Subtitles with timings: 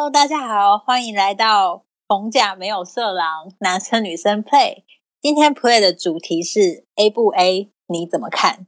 [0.00, 4.84] Hello，大家好，欢迎来到逢甲没有色狼，男生女生 Play。
[5.20, 8.66] 今天 Play 的主题是 A 不 A，你怎么看？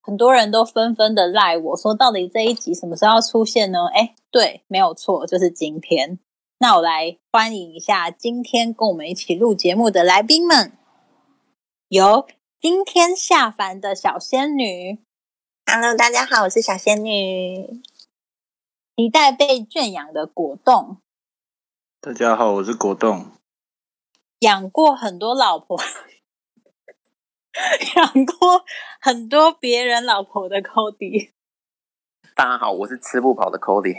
[0.00, 3.88] 很多人都纷纷的赖我说，到底这一集什么时候要出现呢？
[3.92, 6.18] 哎，对，没有错，就是今天。
[6.60, 10.72] 那我来欢迎一下今天跟我们一起录节目的来宾们，
[11.88, 12.26] 有
[12.58, 14.98] 今天下凡的小仙女。
[15.70, 17.82] Hello，大家好，我是小仙女。
[19.00, 20.98] 期待被圈养的果冻。
[22.02, 23.28] 大家好，我是果冻。
[24.40, 25.80] 养过很多老婆，
[27.96, 28.62] 养过
[29.00, 31.30] 很多别人老婆的 Cody。
[32.34, 33.94] 大家好，我是吃不饱的 Cody。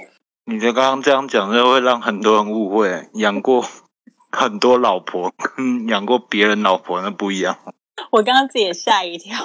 [0.45, 3.65] 你觉得刚刚这样讲，就会让很多人误会，养过
[4.31, 7.57] 很多老婆跟 养过别人老婆那不一样。
[8.11, 9.35] 我刚刚自己也吓一跳，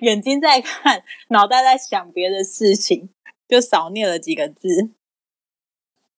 [0.00, 3.10] 眼睛在看，脑袋在想别的事情。
[3.48, 4.90] 就少念了几个字。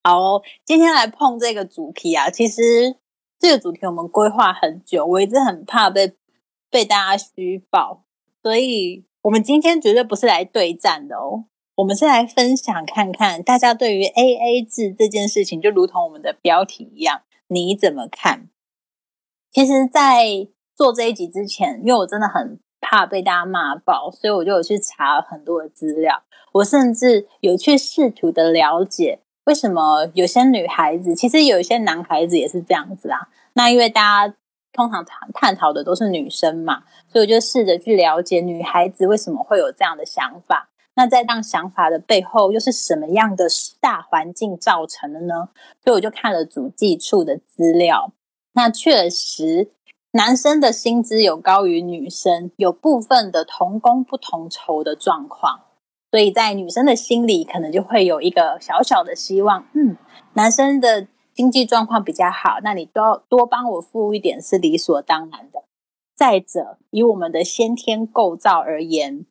[0.03, 2.31] 好，今天来碰这个主题啊。
[2.31, 2.97] 其实
[3.39, 6.15] 这个主题我们规划很久，我一直很怕被
[6.71, 8.05] 被大家虚报，
[8.43, 11.45] 所以我们今天绝对不是来对战的哦。
[11.75, 18.49] 我们是来分享看看大家对于 A A 制这件事情，就如同我们的标题一样，你怎么看？
[19.51, 22.61] 其实，在做这一集之前，因为我真的很。
[22.81, 26.23] 怕被大家骂爆，所以我就有去查很多的资料。
[26.53, 33.29] 我甚至有去试图的了解，为什么有些女孩子，其实有一些男孩子也是这样子啊。
[33.53, 34.35] 那因为大家
[34.73, 40.71] 通常探探讨的都是女生嘛，所以我就试着去了解女孩子为什么会有这样的想法。
[40.95, 43.47] 那在这样想法的背后，又是什么样的
[43.81, 45.51] 大环境造成的呢？
[45.85, 48.13] 所以我就看了主计处的资料，
[48.55, 49.73] 那确实。
[50.13, 55.61] 男生的薪资有高于女生，有部分的同工不同酬的状况，
[56.11, 59.99] 所以在女生的心里可能就会有一个小小的希望，嗯，
[60.33, 65.65] 男生的经济状况比较好，那你多多帮我付一点是理所当然的。
[66.17, 69.27] 再者，以我们的先天构造而言，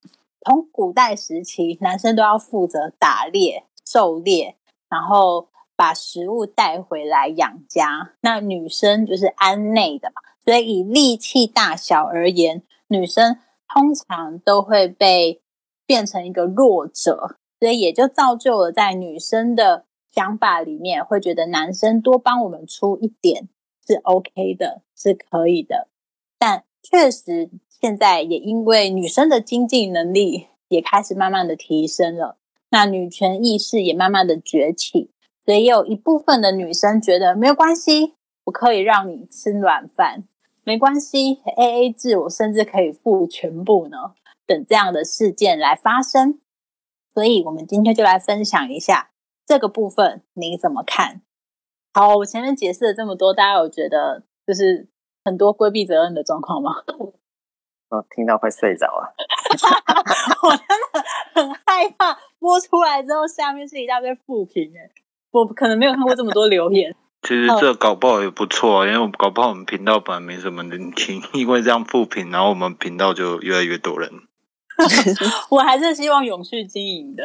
[0.46, 4.56] 从古代时期，男生都要负责打猎、狩猎，
[4.88, 10.22] 然后把食物带回来养家，那女生就是安内的嘛。
[10.48, 13.38] 所以以力气大小而言，女生
[13.68, 15.42] 通常都会被
[15.86, 23.50] 变成一个弱者，所以也就造就了在女生的想法里面，会觉得男生多帮我们出一点
[23.86, 25.90] 是 OK 的，是可以的。
[26.40, 32.38] 但确实现在也因为女生的经济能力也开始慢慢的提升了，
[32.70, 35.12] 那女权意识也慢慢的崛起，
[35.46, 38.14] 所以有一部分的女生觉得没有关系，
[38.46, 40.24] 我可以让你吃软饭。
[40.68, 44.16] 没关系，A A 制，我甚至可以付全部呢。
[44.46, 46.42] 等这样的事件来发生，
[47.14, 49.12] 所以我们今天就来分享一下
[49.46, 51.22] 这个部分，你怎么看？
[51.94, 54.90] 好，我前面解释了这么多，大家有觉得就是
[55.24, 56.84] 很多规避责任的状况吗？
[57.88, 59.16] 我 听到快睡着了
[60.44, 61.02] 我真的
[61.34, 64.92] 很害怕播出来之后下面是一大堆负评哎，
[65.32, 66.94] 我可能没有看过这么多留言。
[67.22, 74.10] 其实这搞不好也不错，啊因为我搞不好我们频道本来没什么人听，因为这样复评，然后我们频道就越来越多人。
[75.50, 77.24] 我还是希望永续经营的。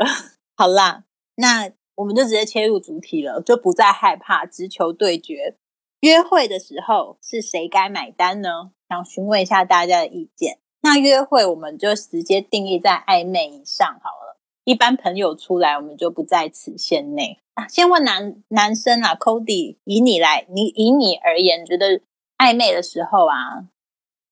[0.57, 1.05] 好啦，
[1.37, 5.57] 那我们就直接切入主题了，就不再害怕直球对决。
[6.01, 8.71] 约会的时候是谁该买单呢？
[8.89, 10.59] 想询问一下大家的意见。
[10.81, 14.22] 那约会我们就直接定义在暧昧以上好了，
[14.65, 17.41] 一般朋友出来我们就不在此限内。
[17.55, 22.01] 啊，先问男男生啊，Cody，以你来，你以你而言，觉得
[22.39, 23.69] 暧昧的时候啊，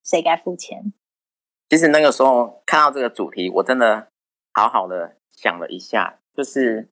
[0.03, 0.93] 谁该付钱？
[1.69, 4.09] 其实那个时候看到这个主题，我真的
[4.53, 6.89] 好好的想了一下，就是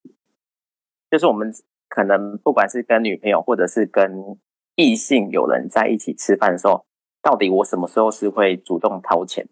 [1.10, 1.50] 就是我们
[1.88, 4.38] 可能不管是跟女朋友，或者是跟
[4.74, 6.84] 异性有人在一起吃饭的时候，
[7.22, 9.48] 到底我什么时候是会主动掏钱？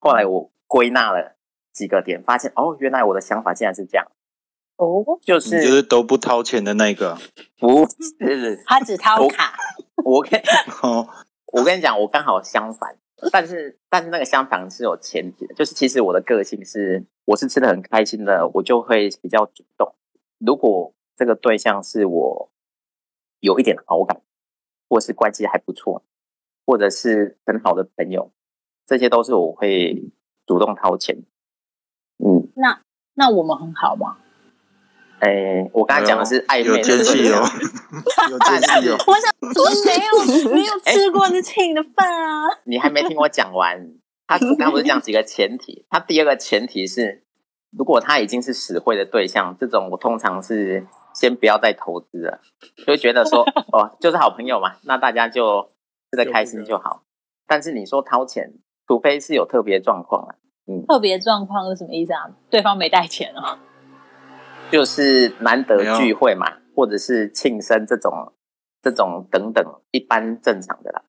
[0.00, 1.36] 后来我归纳了
[1.72, 4.06] 几个点，发现哦，原来我的想法竟然是这样。
[4.76, 7.16] 哦，就是就是都不掏钱的那个，
[7.58, 9.54] 不是他只掏卡。
[10.04, 10.40] 我跟
[11.52, 12.96] 我跟你讲，我刚好相反，
[13.30, 19.94] 但是但是那个相反是有前提的，就是其实我的个性是，我是吃的很开心的，我就会比较主动。
[20.38, 22.50] 如果这个对象是我
[23.40, 24.22] 有一点好感，
[24.88, 26.02] 或是关系还不错，
[26.66, 28.32] 或者是很好的朋友，
[28.86, 30.10] 这些都是我会
[30.46, 31.22] 主动掏钱。
[33.12, 34.16] 嗯，那那我们很好吗？
[35.20, 37.44] 哎，我刚才讲的是暧昧，有奸细哦，
[38.30, 38.96] 有奸细哦。
[39.06, 42.42] 我想我没有没有吃过你请的饭啊。
[42.64, 43.88] 你还没听我讲完，
[44.26, 45.84] 他刚刚不是讲几个前提？
[45.90, 47.22] 他第二个前提是
[47.70, 52.40] 如果他已经是实惠的对象，这种我通常是先不要再投资了，
[52.84, 53.42] 就觉得说
[53.72, 55.68] 哦，就是好朋友嘛，那大家就
[56.10, 57.04] 吃的开心就好。
[57.46, 58.54] 但是你说掏钱，
[58.88, 60.34] 除非是有特别状况啊，
[60.72, 62.30] 嗯，特别状况是什么意思啊？
[62.48, 63.58] 对方没带钱哦，
[64.70, 68.32] 就是难得聚会嘛，或者是庆生这种、
[68.80, 71.02] 这种等等，一般正常的啦。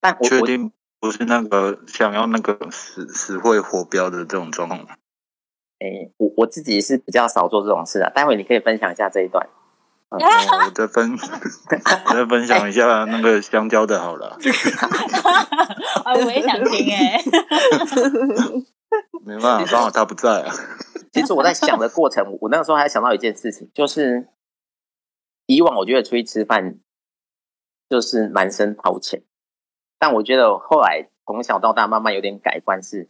[0.00, 0.70] 但我我确定
[1.00, 4.96] 不是那个想要那个死死会火标的这种状况吗？
[5.80, 8.10] 诶，我我自己是比较少做这种事啊。
[8.10, 9.48] 待会你可以分享一下这一段。
[10.14, 11.12] 哦我再分，
[12.06, 14.36] 我 再分享一下那个香蕉的好了，
[16.04, 17.20] 啊，我也想听哎、
[19.24, 20.52] 没办法，刚好他不在啊。
[21.12, 24.28] 其实我在想的过程，我那个时候还想到一件事情，就是
[25.46, 26.78] 以往我觉得出去吃饭
[27.88, 29.22] 就是男生掏钱，
[29.98, 33.08] 但我觉得后来从小到大慢慢有点改观是，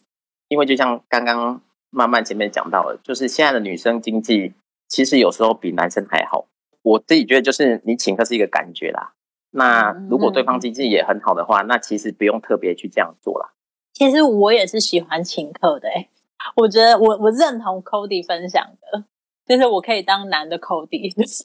[0.49, 1.61] 因为就像刚刚
[1.91, 4.55] 慢慢前面讲到的，就是现在的女生经济
[4.89, 6.47] 其实有时候比男生还好。
[6.85, 9.15] 我自己觉得就是你请客是一个感觉啦。
[9.51, 13.53] 那如果对方经济也很好的话，那其实不用特别去这样做啦。
[13.93, 16.09] 其实我也是喜欢请客的哎、
[16.57, 19.05] 我觉得我我认同 Cody 分享的，
[19.47, 21.45] 就是我可以当男的 Cody，就是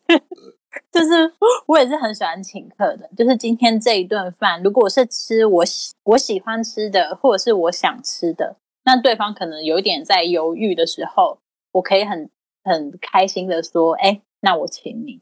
[0.92, 1.32] 就是
[1.68, 3.10] 我也是很喜欢请客的。
[3.16, 11.40] 就是今天这一顿饭，如果是吃我喜我喜欢吃的，或者是我想吃的，那对方可能有一点在犹豫的时候，
[11.72, 12.30] 我可以很
[12.64, 15.22] 很开心的说，哎、那我请你。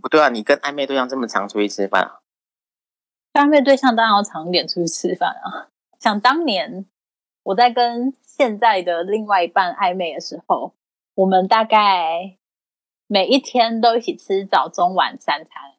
[0.00, 2.20] 不对啊，你跟暧昧对象这么常出去吃饭啊？
[3.32, 5.68] 暧昧对象当然要常一点出去吃饭啊。
[5.98, 6.86] 想当年
[7.42, 10.74] 我在跟现在的另外一半暧昧的时候，
[11.14, 12.36] 我们大概
[13.06, 15.74] 每一天都一起吃早中晚三餐。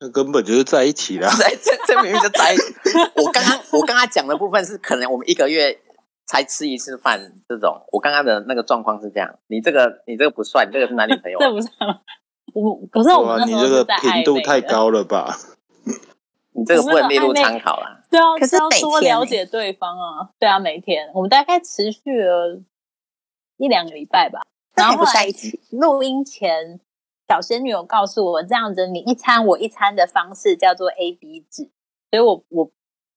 [0.00, 1.28] 那根本就是在一起啦。
[1.38, 2.74] 这这这明明就在一起。
[3.16, 5.78] 我刚刚我刚刚讲的部分是可能我们一个月
[6.26, 9.38] 才吃一次饭这种，我刚刚的那个状况是这样。
[9.46, 11.46] 你这个你这个不算，你这个是男女朋友啊。
[11.46, 12.00] 这不算吗？
[12.54, 15.36] 我可是我，们那你这个时候是在频度太高了吧？
[16.56, 18.00] 你这个不能列入参考啦。
[18.08, 20.30] 对啊，可是每要多了解对方啊。
[20.38, 22.62] 对啊，每天我们大概持续了
[23.56, 24.40] 一两个礼拜吧。
[24.74, 26.80] 然后后来在一起录音前，
[27.28, 31.70] 小仙女有告诉我，这样子你一餐我一餐的方式叫做 A B 制，
[32.10, 32.70] 所以我我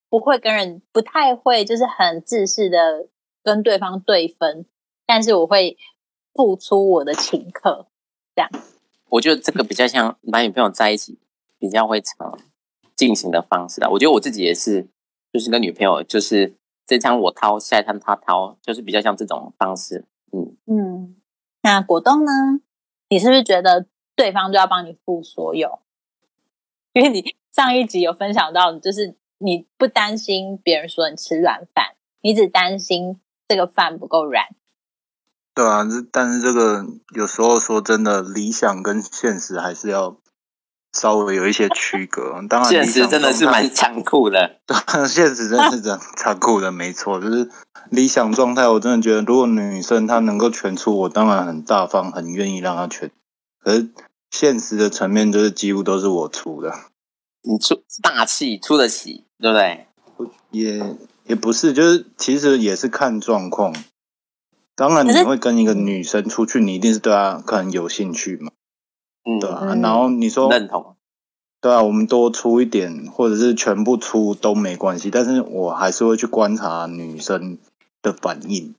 [0.09, 3.07] 不会跟人不太会就是很自私的
[3.43, 4.65] 跟对方对分，
[5.05, 5.77] 但是我会
[6.33, 7.87] 付出我的请客。
[9.09, 11.18] 我觉得这个比较像男女朋友在一起
[11.57, 12.38] 比较会常
[12.95, 13.89] 进行的方式啦。
[13.89, 14.88] 我觉得我自己也是，
[15.31, 16.56] 就是跟女朋友，就是
[16.86, 20.06] 这餐我掏，下一餐他掏，就是比较像这种方式。
[20.33, 21.15] 嗯，嗯，
[21.62, 22.31] 那果冻呢？
[23.09, 25.80] 你是不是觉得对方就要帮你付所有？
[26.92, 34.48] 因为你上一集有分享到，就是你不担心别人说你吃软饭，你只担心这个饭不够软。
[35.57, 40.15] 对啊，这但是这个有时候说真的，理想跟现实还是要
[40.94, 42.45] 稍微有一些区隔。
[42.48, 44.59] 当然， 现实真的是蛮残酷的。
[44.68, 44.77] 对
[45.07, 47.19] 现实真的是这样残酷的，没错。
[47.19, 47.50] 就是
[47.89, 53.09] 理想状态，我真的觉得，如果女生她能够全出，我当然很大方，很愿意让她全。
[53.59, 53.90] 可是
[54.30, 56.71] 现实的层面，就是几乎都是我出的，
[57.42, 59.87] 你出大气出得起，对不对？
[60.52, 60.95] 也
[61.26, 63.73] 也不是，就是其实也是看状况。
[64.77, 68.51] 当然，你会跟一个女生出去，你一定是对她可能有兴趣嘛，
[69.25, 69.61] 嗯，对啊。
[69.63, 70.95] 嗯然后你说认同。
[71.59, 77.57] 对啊，我们多出一点，或者是全部出都没关系，但是我还是会去观察女生
[78.03, 78.75] 的反应，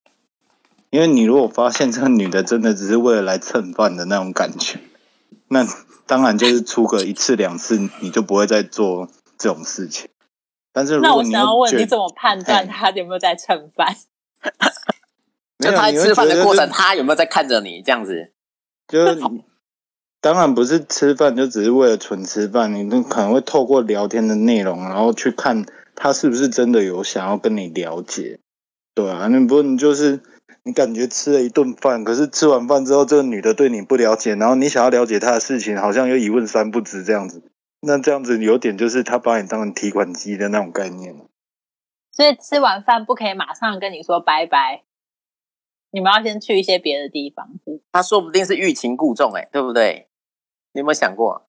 [0.90, 4.78] 因为你如果发现这个女的真的只是为了来蹭饭的那种感觉，
[5.50, 5.66] 那
[6.06, 10.08] 当然就是出个一次两次，你就不会再做这种事情。
[10.72, 13.96] 但是那我想要问，你怎么判断她有没有在蹭饭？
[15.58, 18.32] 没有就他在吃饭的过程，他有没有在看着你这样子？
[18.86, 19.20] 就是
[20.20, 28.40] 当然不是吃饭，就只是为了纯吃饭，你都可能会透过聊天的内容，然后去看他是不是真的有想要跟你了解，
[28.94, 30.20] 对啊，你不你就是
[30.64, 37.42] 你感觉吃了一顿饭，可是吃完饭之后，这个女的对你不了解，然后你想要了解她的事情，好像又一问三不知这样子，
[37.80, 41.14] 那这样子有点就是她把你当成提款机的那种概念。
[42.10, 44.82] 所以吃完饭不可以马上跟你说拜拜，
[45.90, 47.48] 你们要先去一些别的地方。
[47.92, 50.08] 他说不定是欲擒故纵，哎，对不对？
[50.72, 51.46] 你有没有想过？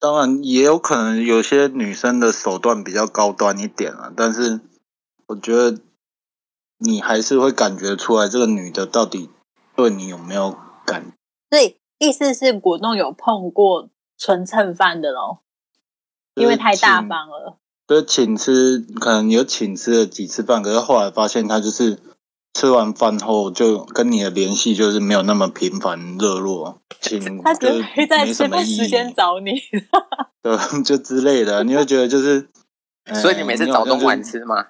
[0.00, 4.60] 当然也有可能有些女生的手段比较高端一点啊，但是
[5.26, 5.78] 我觉得
[6.78, 9.30] 你还是会感觉出来这个女的到底
[9.76, 11.12] 对你有没有感。
[11.48, 13.88] 所以意思是果冻有碰过
[14.18, 15.42] 纯蹭饭的咯，
[16.34, 17.58] 因为太大方了。
[17.86, 22.00] 就是请吃，可能有请吃了几次饭，可是后来发现她就是
[22.54, 29.52] 吃完饭后就跟你的联系就是没有那么频繁热络，请他只就会在什么时间，找你。
[30.42, 32.48] 对， 就之类的，你会觉得就是，
[33.06, 34.66] 呃所以你每次早中晚，吃吗？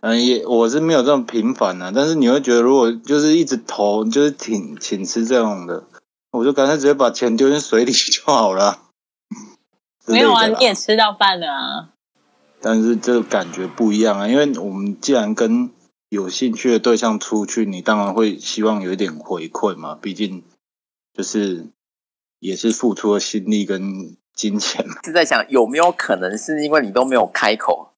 [0.00, 5.84] 嗯，也我是没有这种频繁的、但是你会觉得如果就是一直投，就是请请吃这种的，
[6.30, 8.78] 我就干脆直接把钱丢进水里就好了。
[10.06, 11.88] 没有啊，你也吃到饭了啊。
[12.62, 15.70] 但是这个感觉不一样啊，因为我们既然跟
[16.16, 20.42] 有兴趣的对象出去，你当然会希望有一点回馈嘛，毕竟
[21.12, 21.66] 就是
[22.38, 24.86] 也是付出了心力跟金钱。
[25.04, 27.90] 是在想有没有可能是因为你都没有开口，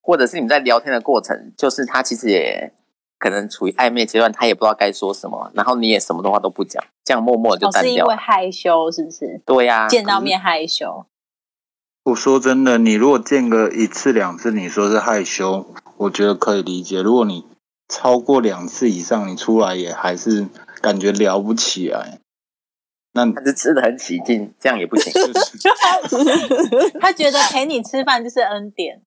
[0.00, 2.72] 或者是你们在聊天的过程，就是他其实也
[3.18, 8.02] 可能处于暧昧阶段，他也不知道该说什么，然后你也什么的话都不讲，这样默默地就哦，是因。
[8.02, 9.42] 为害羞是不是？
[9.44, 11.04] 对呀、见到面害羞。
[12.04, 17.00] 我说真的，你如果见个一次两次，你说是害羞，我觉得可以理解。
[17.00, 17.46] 如果你
[17.88, 20.46] 超过两次以上，你出来也还是
[20.82, 22.18] 感觉聊不起来，
[23.14, 25.10] 那他是吃的很起劲，这样也不行。
[27.00, 29.00] 他觉得陪你吃饭就是恩典，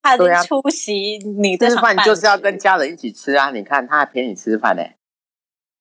[0.00, 3.50] 他已经对啊出席你这吃场饭就是要跟家人一起吃啊！
[3.50, 4.82] 你看他还陪你吃饭呢、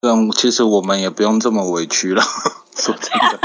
[0.01, 2.24] 这样其实我们也不用这么委屈了。
[2.75, 3.39] 说真的。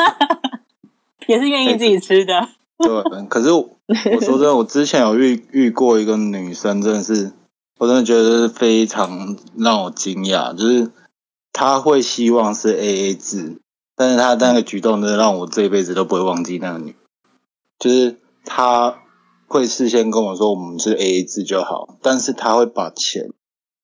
[1.29, 2.49] 也是愿意自己吃的。
[3.11, 3.69] 对，可是我
[4.21, 7.33] 说真的，我之前有遇遇过一个女生，真的是，
[7.79, 10.91] 我真的觉得是非常让我惊讶，就是
[11.53, 13.61] 她会希望是 A A 制，
[13.97, 16.95] 但是她那个举动真的让我这一辈子都不会忘记那个女，
[17.81, 18.99] 就是她
[19.49, 23.31] 会事先跟我说我们是 A A 制就好，但是她会把钱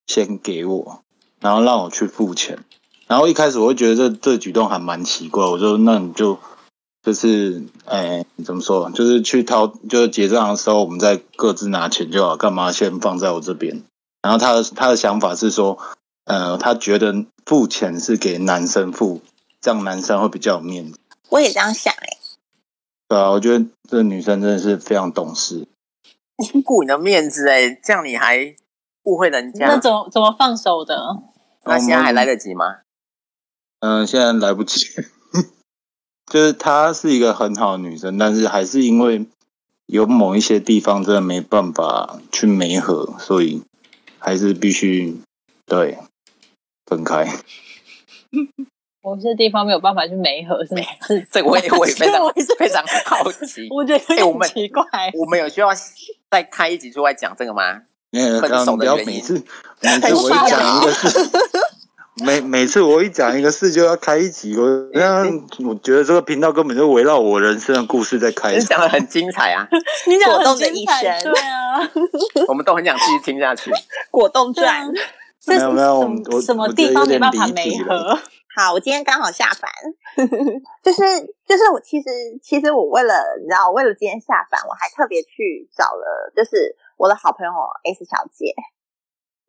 [0.06, 1.02] 先给我，
[1.40, 2.60] 然后让我去付钱，
[3.08, 6.38] 然后一开始我会觉得这这举动还蛮奇怪，我说那你就。
[7.04, 8.90] 就是，哎，怎么说？
[8.92, 13.82] 就是去掏，就是结账的时候，我们再各自拿钱就好，干嘛先放在我这边？
[14.22, 15.78] 然后他的他的想法是说，
[16.24, 19.20] 呃，他觉得付钱是给男生付，
[19.60, 20.98] 这样男生会比较有面子。
[21.28, 22.16] 我也这样想哎、
[23.06, 25.68] 对啊，我觉得这女生真的是非常懂事。
[26.54, 28.56] 你顾你的面子哎、这样你还
[29.02, 30.96] 误会人家那，怎么怎么放手的？
[31.64, 32.78] 那现在还来得及吗？
[33.80, 34.86] 嗯、现在来不及。
[36.26, 39.26] 就是她是一个很好的女生，但是还是因为
[39.86, 43.62] 有某一些地方真的没办法去媒合，所以
[44.18, 45.16] 还是必须
[45.66, 45.98] 对
[46.86, 47.26] 分开。
[49.02, 50.74] 某些地方没有办法去媒合，是
[51.06, 51.28] 是。
[51.30, 53.68] 这个我也我也非常 我也是非常好奇。
[53.70, 54.82] 我觉得有点哎我们奇怪。
[55.12, 55.68] 我们有需要
[56.30, 57.82] 再开一集出来讲这个吗？
[58.40, 59.34] 分手的原因刚不要每次
[59.82, 61.08] 每次我一讲一个事，
[62.22, 65.24] 每每次我一讲一个事就要开一集，我 那
[65.66, 68.60] 我觉得这个频道根本就围绕我人生的故事在开你。
[68.60, 69.66] 讲的很精彩啊，
[70.06, 71.90] 你讲果冻的很精彩一生对啊，
[72.48, 73.72] 我们都很想继续听下去。
[74.10, 74.92] 果冻传。
[75.46, 78.18] 没有没有什么我什么我觉得地方有点没办法离题媒了合？
[78.56, 79.70] 好，我今天刚好下凡，
[80.82, 81.02] 就是
[81.46, 82.08] 就是我其实
[82.42, 87.52] 其实我为了你知道，为了今天下凡，我还特别去找了就是我的好朋友
[87.84, 88.54] S 小姐，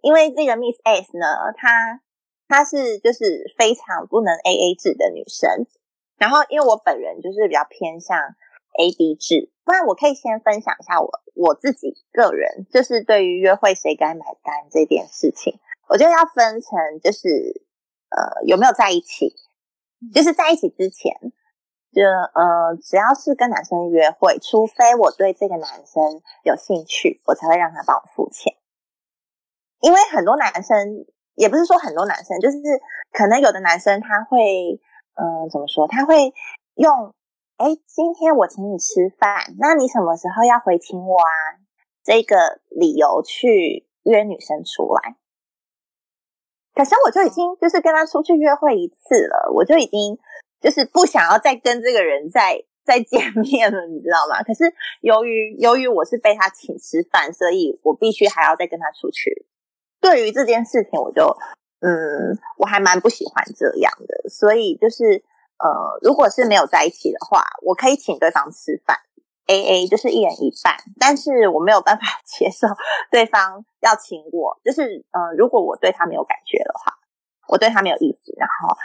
[0.02, 2.02] 因为这个 Miss S 呢，她
[2.48, 5.66] 她是就是非常不能 AA 制的女生，
[6.18, 8.18] 然后因为我本人就是比较偏向
[8.78, 15.60] AB 制，不然我可以先分享一下我我自己个人就是对于约会谁该买单这件事情，
[15.90, 17.64] 我觉得要分成就是。
[18.08, 19.36] 呃，有没有在一起？
[20.14, 21.12] 就是在一起之前，
[21.92, 28.56] 就呃，只要是跟男生约会，除非我对这个男生有兴趣，我才会让他帮我付钱。
[29.82, 32.58] 因为很多男生，也不是说很多男生，就是
[33.12, 34.80] 可能有的男生他会，
[35.16, 35.88] 嗯、怎么说？
[35.88, 36.34] 他会
[36.76, 37.14] 用，
[37.58, 41.60] 哎，今天我请你吃饭，那你什么时候要回请我啊？
[42.04, 45.16] 这个理由去约女生出来。
[46.74, 50.18] 可是我就已经就是跟他出去约会一次了，我就已经
[50.60, 54.44] 就是不想要再跟这个人再再见面了，你知道吗？
[54.44, 59.46] 可是由于由于我是被他请吃饭，所以我必须还要再跟他出去。
[60.06, 61.26] 对于这件事情，我就
[61.82, 64.30] 嗯，我还蛮不喜欢这样的。
[64.30, 65.24] 所以就是
[65.58, 69.00] 呃，如果是没有在一起的话，我可以请对方吃饭。
[69.48, 72.68] A A 就是一人一半，但是我没有办法接受
[73.12, 76.94] 对方要请我，就是呃，如果我对他没有感觉的话，
[77.48, 78.76] 我对他没有意思，然后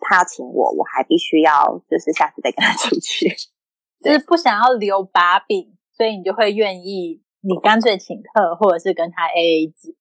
[0.00, 3.28] 他要请我，我还必须要就是下次再跟他出去，
[4.02, 9.96] 就是不想要留把柄，所以你就会愿意，你干脆请客，或者是跟他 A A 制。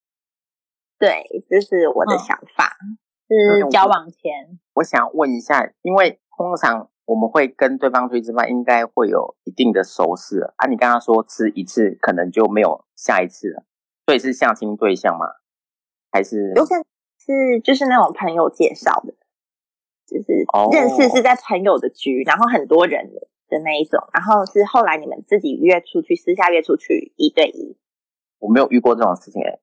[1.04, 2.78] 对，这是我的嗯想法。
[3.28, 10.68] 是交往前，我想问一下，因为通常我们会跟对方出去吃饭，应该会有一定的熟识啊。
[10.68, 13.66] 你刚刚说吃一次，可能就没有下一次了，
[14.06, 15.26] 所以是相亲对象吗？
[16.12, 16.86] 还是有可能
[17.18, 19.14] 是就是那种朋友介绍的，
[20.06, 23.12] 就是哦认识是在朋友的局，然后很多人
[23.50, 27.78] 的那一种，然后是后来你们自己约出去，私下约出去一对一。
[28.40, 29.60] 我没有遇过这种事情哎、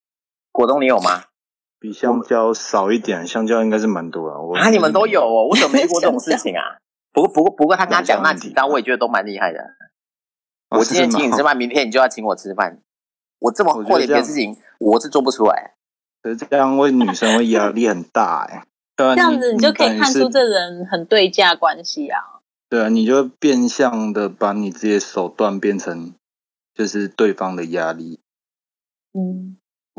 [0.50, 1.29] 果冻你有吗？
[1.80, 4.38] 比香蕉少一点，香蕉应该是蛮多啊。
[4.38, 6.76] 我啊，你们都有哦，我怎么没遇过这种事情啊？
[7.12, 9.60] 不过不过不过他跟他讲那几招，我也觉得都蛮厉害的。
[10.68, 12.80] 哦我今天请你吃饭，明天你就要请我吃饭。
[13.40, 15.72] 我这么我觉得厚脸皮的事情，我是做不出来。
[16.22, 22.20] 可是这样为女生会压力很大哎、对啊，这样子你就可以看出这人很对价关系啊。
[22.68, 26.14] 对啊，你就变相的把你自己的手段变成
[26.74, 28.20] 就是对方的压力。
[29.12, 29.56] 嗯，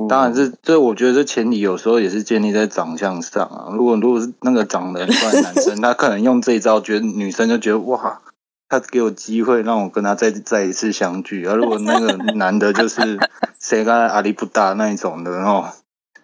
[0.08, 3.68] 当然是，这我觉得这前提有时候也是建立在长相上啊。
[3.74, 8.22] 如果如果是那个长得很帅的男生， 他可能用这一招，觉得女生就觉得哇，
[8.70, 11.46] 他给我机会让我跟他再再一次相聚。
[11.46, 13.20] 而、如果那个 男的就是
[13.60, 15.66] 谁跟他阿里不搭那一种的，然后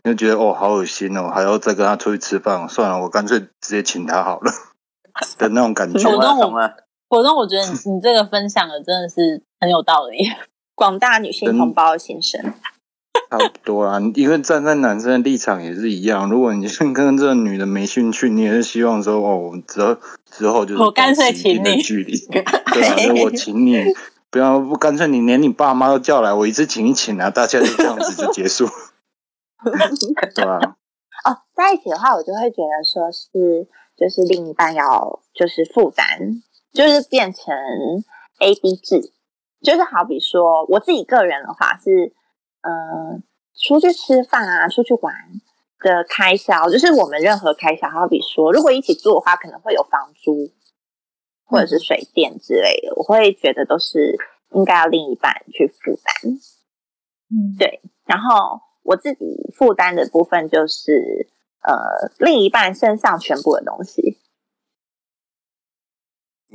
[0.03, 4.51] 就觉得哦好恶心哦，还要再跟他出去吃饭，算了，我干脆直接请他好了
[5.38, 6.00] 的那种感觉。
[6.00, 6.74] 懂了我懂懂了，
[7.07, 10.29] 果冻，我觉得你你这个分享的真的是很有道理。
[10.75, 12.39] 广大女性同胞的心声，
[13.29, 16.29] 差不多啦，因为站在男生的立场也是一样。
[16.29, 21.81] 如果你先跟这个女的没兴趣，你也是希望说，哦，我们之后之后就是我干脆请你。
[21.81, 22.41] 距离， 对
[22.83, 23.83] 啊，所以我请你，
[24.29, 28.65] 不要不干脆你连你爸妈都叫来，我一次请一请啊，大家就这样子就结束，
[30.36, 30.59] 对吧、
[31.25, 36.41] 哦，在一起的话，我就会觉得说是，就是另一半要就是负担，
[36.74, 37.53] 就是变成
[38.39, 39.12] A B 制，
[39.62, 42.13] 就是好比说我自己个人的话是，
[42.67, 43.24] 嗯、
[43.55, 45.13] 出去吃饭啊，出去玩
[45.79, 50.51] 的开销，就是我们任何开销，好比说如果一起住的话，可能会有房租
[51.45, 54.17] 或者是水电之类的，我会觉得都是
[54.51, 56.34] 应该要另一半去负担。
[57.30, 61.30] 嗯，对，然后我自己负担的部分就是
[61.62, 64.17] 呃另一半身上全部的东西，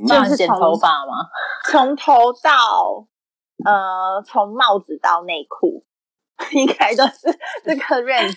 [0.07, 1.29] 就是剪头发吗？
[1.71, 3.07] 从头到
[3.63, 5.85] 呃从帽子到内裤，
[6.53, 7.31] 应该都是
[7.63, 8.33] 这个 range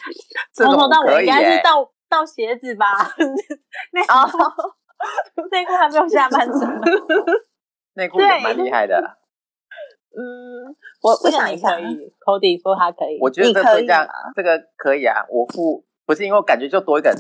[0.53, 2.87] 从头到尾应该是到到鞋子吧？
[3.93, 4.17] 内裤。
[5.51, 6.81] 内裤还没有下半身。
[7.95, 9.19] 内裤也蛮厉害的。
[10.19, 13.19] 嗯，我我这个想一下你可，以，Cody 说他可以。
[13.21, 17.19] 我觉得你可以这这样吗这个可以啊，我付不是因为我感觉就多一个人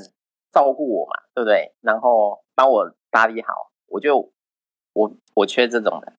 [0.50, 1.74] 照顾我嘛，对不对？
[1.82, 3.48] 然后帮我打理好，
[3.88, 4.32] 我就
[4.94, 6.14] 我我缺这种的。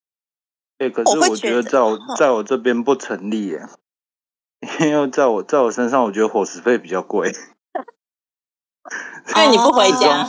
[0.77, 3.61] 对，可我是我会觉得在我嗯在我这边不成立耶，
[4.79, 7.31] 因为在我在我身上，我觉得伙食费比较贵，
[9.35, 10.27] 因为你不回家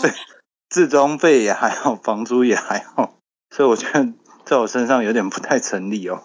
[0.69, 3.15] 自装费也还好，房租也还好，
[3.51, 4.13] 所以我觉得
[4.45, 6.23] 在我身上有点不太成立哦。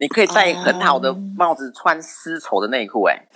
[0.00, 3.26] 你可以戴很好的哦帽子，穿丝绸的内裤，哎，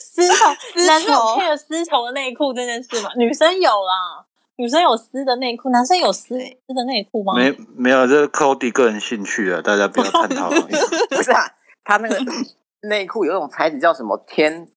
[0.00, 0.34] 丝绸，
[0.74, 3.10] 丝男生有丝绸的内裤这件事吗？
[3.16, 7.34] 女生有啦，女生有丝的内裤，男生有丝丝的内裤吗？
[7.36, 10.50] 没没有，这是 Cody 个人兴趣啊，大家不要探讨。
[11.08, 11.54] 不是啊？
[11.88, 12.16] 他那个
[12.86, 14.68] 内裤有一种材质叫什么天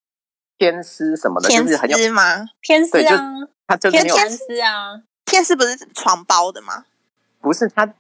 [0.58, 2.46] 天丝什么的，天就是很有，丝吗？
[2.62, 3.20] 天丝啊，
[3.68, 6.86] 它就是很有，偏丝啊，天丝不是床包的吗？
[7.42, 7.94] 不是它。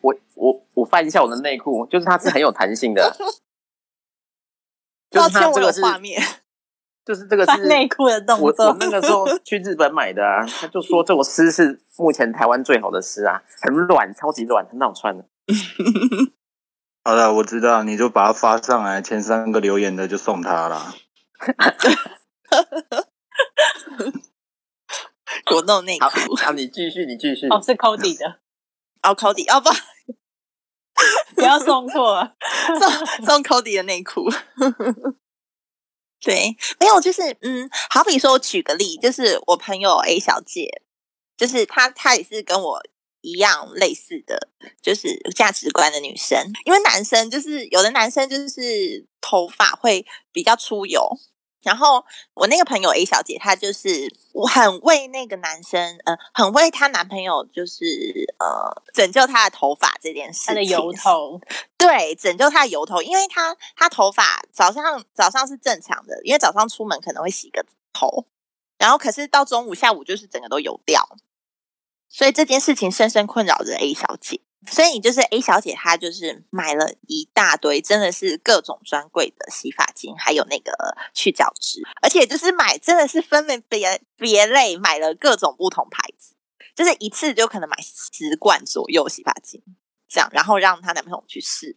[0.00, 3.14] 我我我翻一下我的内裤，就是它是很有弹性的，
[5.08, 6.20] 就是它这个是，面。
[7.04, 8.76] 就是这个 是翻内裤的动我我。
[8.80, 15.24] 那个时候去日本买的啊，他就说这种丝是目前台湾最好的丝啊，很软，超级软，很好穿的。
[17.04, 20.94] 好了，我知道，你就把它发上来，前三个留言的就送他啦。
[25.44, 27.48] 果冻内裤，好，你继续，你继续。
[27.48, 28.38] 哦，是 Cody 的，
[29.02, 29.70] 哦，Cody，哦不，
[31.34, 32.36] 不要送错了。
[32.78, 34.30] 送送 Cody 的内裤。
[36.20, 40.82] 对，没有，就是嗯，好比说，我举个例，就是我朋友 A 小姐，
[41.36, 42.80] 就是她，她也是跟我
[43.22, 44.48] 一样类似的，
[44.82, 46.38] 就是价值观的女生。
[46.64, 51.08] 因为男生就是有的男生就是头发会比较出油，
[51.62, 52.04] 然后
[52.34, 61.40] 我那个朋友 A 小姐，她就是我很为那个男生，呃，很为她男朋友，就是呃，拯救她的头发这件事情，他的油头，
[61.78, 68.26] 对，拯救她的油头，因为她她头发早上早上是正常的，因为早上出门可能会洗个头，
[68.78, 71.08] 然后可是到中午下午就是整个都油掉，
[72.12, 74.40] 所以这件事情深深困扰着 A 小姐。
[74.70, 80.72] 所以就是 A 小姐，她就是买了一大堆，真的是各种专柜的洗发精，还有那个
[81.12, 86.36] 去角质，而且就是买真的是分门别别类，买了各种不同牌子，
[86.76, 89.60] 就是一次就可能买十罐左右洗发精，
[90.08, 91.76] 这样，然后让她男朋友去试。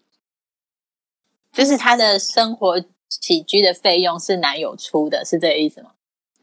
[1.51, 5.93] 就是她的生活起居的费用是男友出的，是这个意思吗？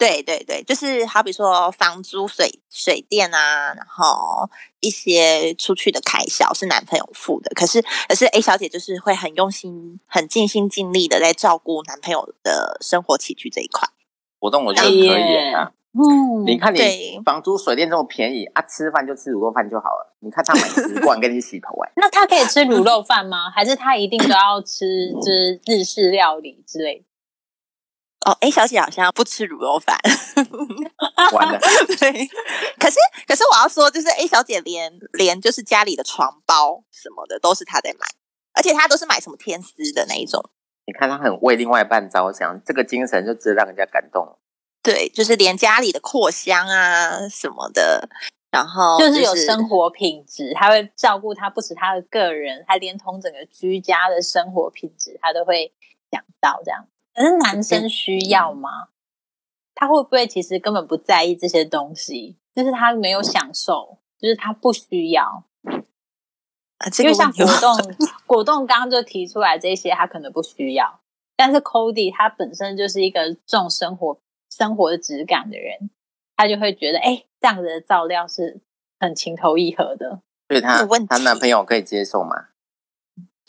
[0.03, 7.51] 对对对，就是好比说房租、水水电啊，然后一些出去的开销是男朋友付的。
[7.55, 13.89] 可是可是 A 小姐就是会很用心、很尽心尽力的在照顾男朋友的生活起居这一块。
[14.41, 15.71] 活动我觉得可以啊。
[15.95, 20.17] 嗯，你看你房租、水电这么便宜啊，吃饭就吃卤肉饭就好了。
[20.21, 23.51] 你看他买十罐给你洗头哎、 那他可以吃卤肉饭吗？
[23.55, 27.05] 还是他一定都要吃就是日式料理之类的？
[28.25, 29.99] 哦，A 小姐好像不吃卤肉饭，
[31.33, 31.59] 完了，
[31.99, 32.13] 对。
[32.79, 38.07] 可是可是我要说，就是 A 小姐连连就是家里的床包什么的都是她在买，
[38.55, 40.43] 而且她都是买什么天丝的那一种。
[40.87, 44.39] 你看她很为另外一半着想，这个精神就值得让人家感动。
[44.83, 48.09] 对，就是连家里的扩香啊什么的，
[48.51, 55.73] 然后就是有生活品质，她会照顾她，不止她的个人，还连同整个居家的生活品质，她都会
[56.11, 56.85] 想到这样。
[57.15, 58.89] 可是男生需要吗？
[59.75, 62.37] 他会不会其实根本不在意这些东西？
[62.55, 65.45] 就是他没有享受，就是他不需要。
[66.79, 67.95] 啊，这因为像果冻，
[68.27, 71.01] 果冻刚刚就提出来这些，他可能不需要。
[71.37, 74.21] 但是 Cody 他本身就是一个重生活
[74.51, 75.91] 生活的质感的人，
[76.37, 78.61] 他就会觉得，哎、这样子的照料是
[79.01, 80.21] 很情投意合的。
[80.49, 82.49] 所以她有问题她男朋友可以接受吗？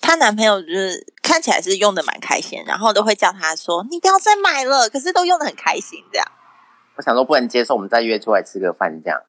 [0.01, 6.27] 她男朋友就是看起来是用的蛮开心，然后都会叫她说：“你不要再买了。”可是都用的很开心，这样。
[6.95, 9.19] 我想说不能接受，我们再约出来吃个饭这样。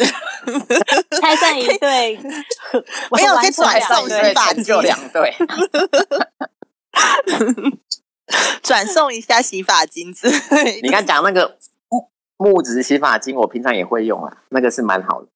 [1.20, 2.16] 拆散一对，
[3.12, 5.34] 没有完再转送成两对洗发成就两对，
[8.62, 10.80] 转送一下洗发精之类。
[10.80, 11.58] 你刚讲那个
[12.38, 15.28] 木质洗发精，我平常也会用啊，那个是蛮好的。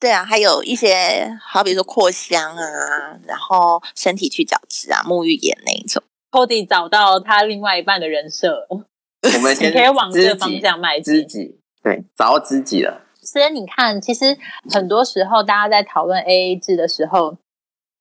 [0.00, 6.02] 对啊，还有一些好比说扩香啊，然后身体去角质啊、沐浴盐那一种。
[6.30, 11.14] Cody 找到他另外一半的人设，你我们 先可以往这知个方向迈进。
[11.16, 13.02] 知己，对，找到知己了。
[13.20, 14.38] 所以你看，其实
[14.70, 17.36] 很多时候大家在讨论 AA 制的时候，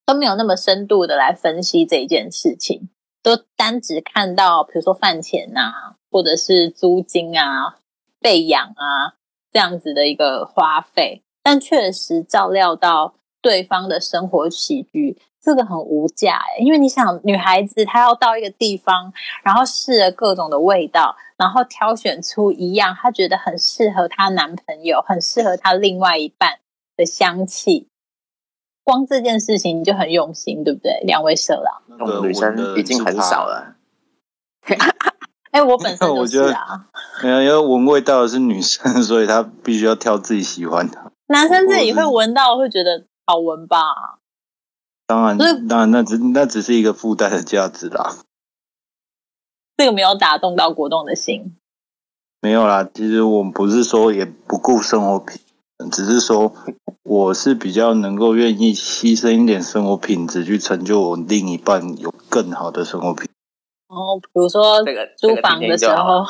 [0.06, 2.88] 都没有那么深度的来分析这一件事情，
[3.22, 7.80] 都单只看到比如说饭钱啊，或者是租金啊、
[8.22, 9.16] 备养啊
[9.52, 26.60] 这样子的一个花费，但确实照料到对方的生活起居，这个很无价哎、因为你想，女孩子她要到一个地方，然后试了各种的味道，然后挑选出一样她觉得很适合她男朋友、很适合她另外一半
[26.96, 27.88] 的香气。
[28.84, 31.00] 光这件事情你就很用心，对不对？
[31.04, 33.48] 两位色狼，那个女生已经很少。
[33.48, 33.76] 了。
[35.50, 36.86] 哎，我本身 就我觉得是啊，
[37.24, 41.12] 没有，因为闻味道的是女生， 所以她必须要挑自己喜欢的。
[41.32, 44.20] 男生自己会闻到，会觉得好闻吧？
[45.06, 45.38] 当然
[45.68, 48.18] 当然，那只那只是一个附带的价值啦。
[49.78, 51.56] 这个没有打动到果冻的心。
[52.42, 55.39] 没有啦，其实我们不是说也不顾生活品，
[55.92, 56.52] 只是说
[57.04, 63.30] 我是比较能够愿意牺牲一点生活品质，去成就我另一半有更好的生活品。
[63.89, 66.23] 然后比如说这个租房的时候，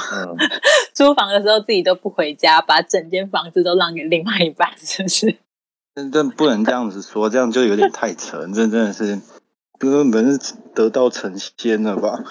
[0.95, 5.37] 租房的时候自己都不回家，把整间房子都让给另外一半，是不是？
[5.93, 9.19] 但但不能这样子说，这样就有点太扯，这真的是
[9.77, 12.23] 根本是得道成仙了吧？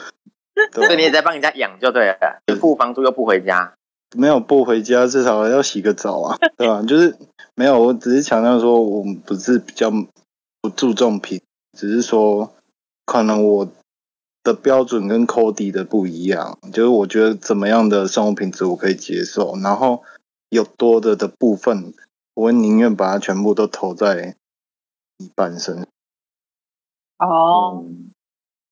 [0.73, 3.75] 对所以你也在帮人家养就对了，付房租又不回家，
[4.17, 6.83] 没有不回家，至少要洗个澡啊，对吧？
[6.89, 7.15] 就是
[7.55, 9.91] 没有，我只是强调说，我们不是比较
[10.63, 11.43] 不注重品，
[11.77, 12.55] 只是说
[13.05, 13.69] 可能我
[14.49, 20.03] 的标准跟 Cody 的不一样，就是我觉得怎么样的生活品质我可以接受，然后
[20.49, 21.93] 有多的的部分，
[22.35, 24.37] 我会宁愿把它全部都投在
[25.19, 25.87] 一半身上。
[27.19, 28.11] 哦，嗯，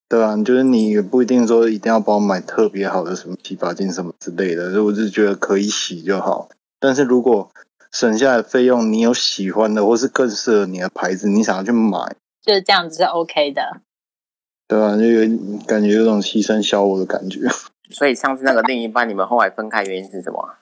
[0.09, 6.49] 对啊，就是你也不一定说一定要帮我买特别好的什么洗发精什么之类的，所以我是觉得可以洗就好。
[6.81, 7.51] 但是如果
[7.93, 13.81] 省下来的费用，你有喜欢的或是更适合你的牌子，你想要去买，就是这样子是 OK 的。
[14.69, 15.21] 对啊、就有
[15.67, 17.41] 感觉有种牺牲小我的感觉。
[17.91, 20.57] 所以上次那个另一半，你们后来分开原因是什么？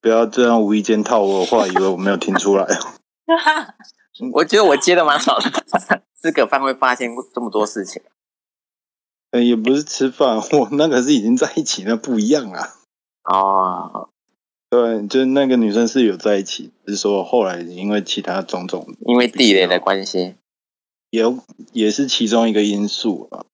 [0.00, 2.66] 不要这样无意间套我的话，以为我没有听出来。
[4.34, 5.50] 我觉得我接的蛮好的，
[6.22, 8.02] 吃个饭会发现这么多事情。
[9.30, 12.74] 呃也不是吃饭，我那个是已经在一起，那不一样啊。
[13.24, 14.10] 哦，
[14.68, 20.36] 对，就是那个女生是有在一起，只是说后来因为其他种种，因为地雷的关系。
[21.10, 21.38] 也有
[21.72, 23.44] 也是其中一个因素啊。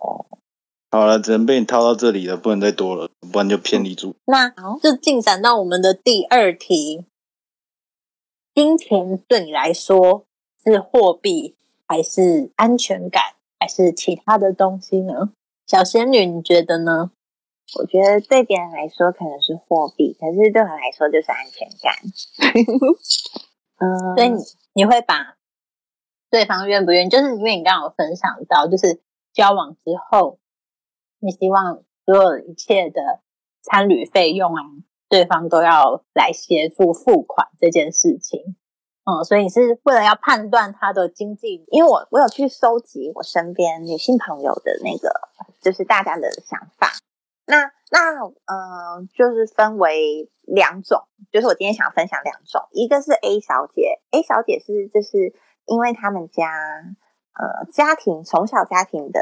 [0.00, 0.26] 哦，
[0.90, 4.16] 好了，只能被你套到这里了，不能再多了，不然就偏离主。
[4.26, 4.48] 那
[4.82, 7.04] 就进展到我们的第二题：
[8.54, 10.24] 金钱对你来说
[10.64, 11.54] 是货币
[11.86, 13.22] 还是安全感？
[13.58, 15.32] 还是其他的东西呢？
[15.66, 17.10] 小仙女，你觉得呢？
[17.78, 21.94] 我觉得对别人来说可能是货币，可是对我来说就是安全感。
[23.80, 24.42] 嗯，所以你
[24.74, 25.35] 你会把
[26.36, 29.00] 对方愿不愿意，就是因为你刚刚有分享到，就是
[29.32, 30.38] 交往之后，
[31.18, 33.22] 你希望所有一切的
[33.62, 34.62] 参旅费用啊，
[35.08, 38.54] 对方都要来协助付款这件事情。
[39.06, 45.10] 嗯，所以你是为了要判断他的经济，因为我我有去收集我身边女性朋友的那个，
[45.62, 46.88] 就是大家的想法。
[47.46, 51.00] 那那呃，就是分为两种，
[51.32, 55.32] 就是我今天想分享两种，一个是 A 小姐，A 小姐是就是
[55.66, 56.50] 因为他们家
[57.34, 59.20] 呃家庭从小家庭的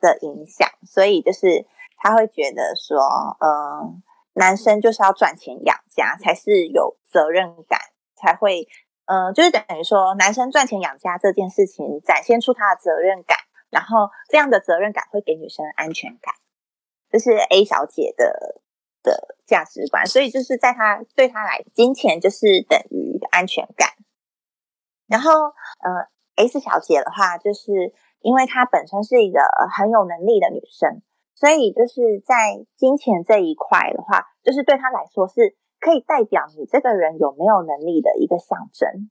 [0.00, 2.98] 的影响，所以就是他会觉得说，
[3.40, 3.94] 呃，
[4.34, 7.78] 男生就是要赚钱养家才是有责任感，
[8.14, 8.68] 才会。
[9.06, 13.36] 嗯，就是等于说，男生赚钱养家这件事情，展现出他的责任感，
[13.68, 16.32] 然后这样的责任感会给女生安全感，
[17.10, 18.60] 这是 A 小姐的
[19.02, 20.06] 的价值观。
[20.06, 23.88] 所以就是在她对她来，金钱就是等于安全感。
[25.10, 25.30] 然后，
[25.82, 26.06] 呃
[26.46, 29.40] ，S 小姐的话，就是因为她本身是一个
[29.76, 31.02] 很有能力的女生，
[31.34, 35.58] 所以就是在金钱这一块的话，就是对她来说是。
[35.80, 39.08] 可以代表你这个人有没有能力的一个象征。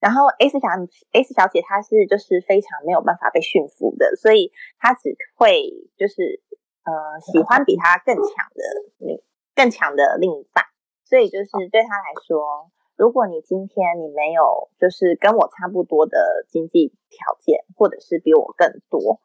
[0.00, 0.66] 然后 S 小
[1.12, 4.50] S 小姐她是就是非常没有办法被驯服的，所以
[4.80, 5.62] 她只会
[5.96, 6.42] 就是
[6.82, 9.22] 呃喜欢比她更强的女
[9.54, 10.64] 更强的另一半。
[11.04, 19.20] 所以就是对她来说，如果你今天你没有就是跟我差不多的经济条件，或者是比我更多，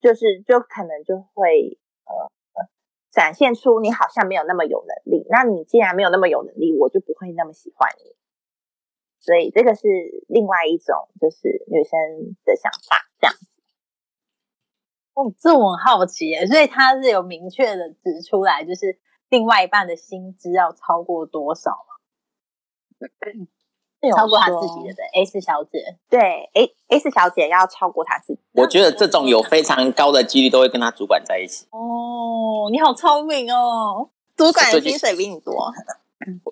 [0.00, 2.30] 就是就可能就会呃。
[3.14, 8.10] 展现出你好像没有那么有能力，那你既然没有那么有能力，我就不会那么喜欢你。
[9.20, 9.86] 所以这个是
[10.26, 13.46] 另外一种，就是女生的想法这样子。
[15.14, 21.93] 哦，这我很好奇耶，所以他是有明确的指出来，就是另外一半的薪资要超过多少吗？
[24.16, 26.20] 超过他自己的 S 小姐，对
[26.52, 28.40] A S 小姐要超过他自己。
[28.52, 31.66] 我觉得这种有非常高的几率都会跟他主管在一起。
[31.70, 34.10] 哦，你好聪明哦！
[34.36, 35.72] 主管的薪水比你多。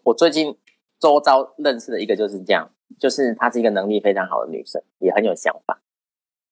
[0.04, 0.56] 我最近
[0.98, 5.82] 周遭认识的一个就是这样，就是她是一个能力非常好的女生，也很有想法，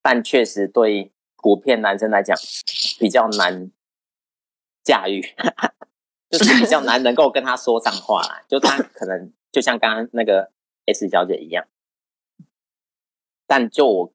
[0.02, 2.36] 但确实对普遍男生来讲
[2.98, 3.70] 比较难
[4.84, 5.22] 驾驭，
[6.30, 8.42] 就是比较难能够跟他说上话啦。
[8.48, 10.50] 就他 可能就像刚刚那个。
[10.86, 11.68] S 小姐一样，
[13.46, 14.12] 但就我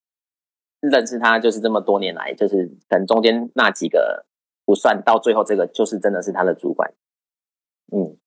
[0.82, 4.26] 认识他，就是这么多年来，就是等中间那几个
[4.66, 6.94] 不算，到最后这个就是真的是他的主管，
[7.94, 8.18] 嗯，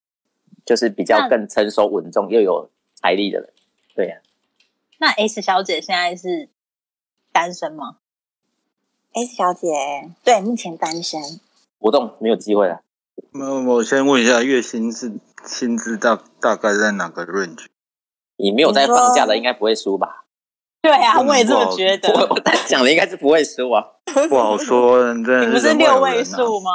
[0.65, 3.53] 就是比较更成熟稳重又有财力的人，
[3.95, 4.23] 对呀。
[4.99, 6.49] 那 S 小姐现在是
[7.31, 7.99] 单身吗
[9.13, 9.69] ？S 小姐
[10.25, 11.21] 对，目前单身，
[11.79, 12.83] 活动没有机会了。
[13.33, 15.13] 那我先问一下，月薪是
[15.45, 17.67] 薪资大大概在哪个 range？
[18.37, 20.25] 你没有在放假的，应该不会输吧？
[20.81, 22.09] 对啊，我也这么觉得。
[22.13, 23.85] 我讲的应该是不会输啊，
[24.29, 25.03] 不好说。
[25.03, 26.71] 真的，你不是六位数吗？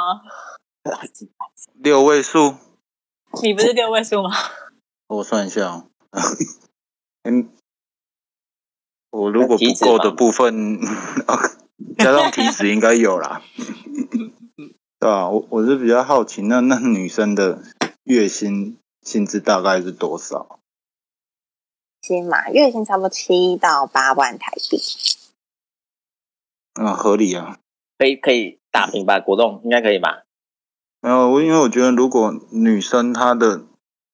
[1.82, 2.56] 六位数？
[3.42, 4.30] 你不是六位数吗？
[5.08, 5.84] 我算一下，
[7.24, 7.48] 嗯，
[9.10, 10.78] 我如果不够的部分，
[11.98, 13.40] 加上体脂应该有啦。
[15.04, 17.62] 对啊，我我是比较好奇，那那女生的
[18.04, 20.58] 月薪薪资大概是多少？
[22.00, 24.78] 薪嘛，月薪差不多七到八万台币。
[26.80, 27.58] 嗯，合理啊，
[27.98, 29.20] 可以可以打平吧？
[29.20, 30.22] 果冻应该可以吧？
[31.02, 33.66] 没有，我因为我觉得，如果女生她的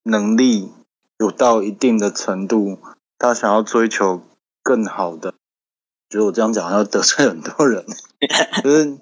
[0.03, 0.73] 能力
[1.19, 2.81] 有到一定的程度，
[3.17, 4.23] 她想要追求
[4.61, 5.35] 更好的，
[6.09, 7.87] 觉得我这样讲要得罪很多人。
[8.65, 8.99] 就是，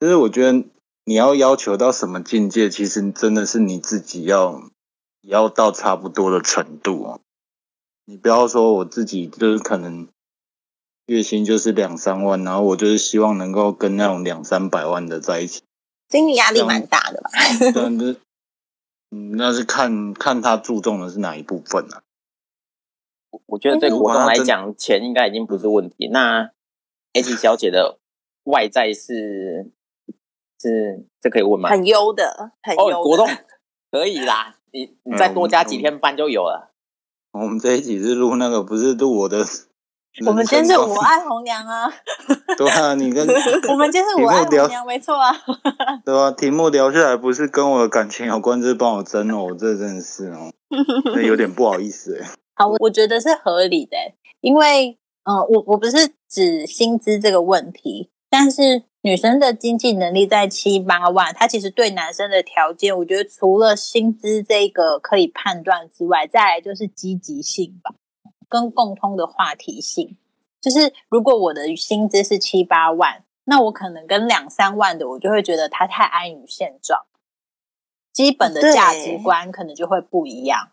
[0.00, 0.64] 就是我觉得
[1.04, 4.70] 你要要求到什么境界，其实真的是你自己要
[5.22, 7.20] 要到差不多的程度哦。
[8.04, 10.08] 你不要说我自己就是可能
[11.06, 15.62] 月薪就是两三万，然后我就是希望能够跟那种两三百万的在一起，
[16.08, 17.30] 心理压力蛮大的吧？
[17.72, 18.16] 对，
[19.10, 22.02] 嗯，那是看看他注重的是哪一部分啊？
[23.30, 26.08] 我我觉得对股东来讲，钱应该已经不是问题。
[26.08, 26.50] 那
[27.12, 27.98] A 级小姐的
[28.44, 29.70] 外在是
[30.60, 31.70] 是这可以问吗？
[31.70, 33.02] 很优的，很优。
[33.02, 33.26] 国栋
[33.90, 36.72] 可以啦，你你再多加几天班就有了。
[37.32, 39.44] 我们这一集是录那个，不是录我的。
[40.26, 41.90] 我们今天是我爱红娘啊。
[42.58, 43.24] 对啊，你跟
[43.70, 45.32] 我们今天是我爱红娘，没错啊。
[46.04, 50.50] 对啊，题目聊下来不是跟我的感情有关，就是帮我争哦，这真的是哦，
[51.22, 52.28] 有点不好意思哎。
[52.56, 53.96] 好，我觉得是合理的，
[54.40, 67.94] 因为嗯，我我不是指薪资这个问题，但是女生的经济能力在七八万，她其实对男生的条件，我觉得除了薪资这个可以判断之外，再来就是积极性吧，
[68.48, 70.16] 跟共通的话题性。
[70.60, 77.06] 就是如果我的薪资是七八万，那我可能跟两三万的，我就会觉得他太安于现状，
[78.12, 80.72] 基本的价值观可能就会不一样。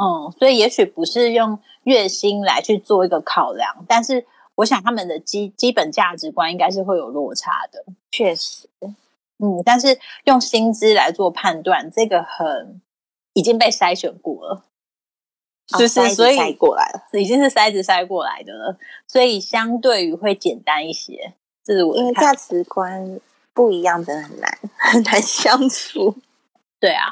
[0.00, 4.24] 嗯，所以也许不是用月薪来去做一个考量，但是
[4.56, 7.84] 我想他们的基基本价值观应该是会有落差的。
[8.10, 8.68] 确实，
[9.38, 12.80] 嗯，但是用薪资来做判断，这个很
[13.32, 14.64] 已经被筛选过了，
[15.78, 21.34] 就是所以筛过来了，已经是筛子筛过来的了，所以相对于会简单一些。
[21.64, 23.20] 这是我因为价值观
[23.54, 26.14] 不一样，真的很难很难相处。
[26.80, 27.06] 对啊，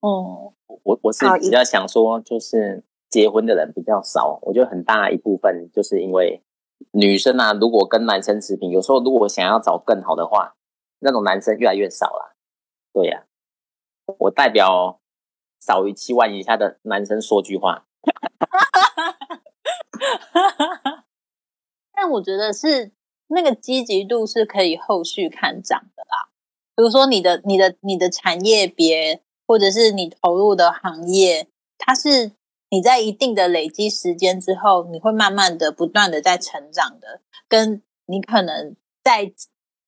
[0.00, 0.52] 哦。
[0.82, 6.40] 我我是比较想说，就是结婚的人比较少，我觉得很大一部分就是因为
[6.92, 10.54] 女生啊，如果跟男生持平，有时候如果想要找更好的话，
[11.00, 12.36] 那种男生越来越少了。
[12.92, 13.24] 对呀，
[14.18, 15.00] 我代表
[15.60, 17.86] 少于七万以下的男生说句话。
[21.92, 22.92] 但我觉得是
[23.28, 26.28] 那个积极度是可以后续看涨的啦，
[26.74, 29.22] 比如说你的你的你的产业别。
[29.48, 31.46] 或者是你投入的行业，
[31.78, 32.32] 它是
[32.68, 37.20] 你在一定的累积时间之后，你会慢慢的、不断的在成长的。
[37.48, 39.32] 跟你可能在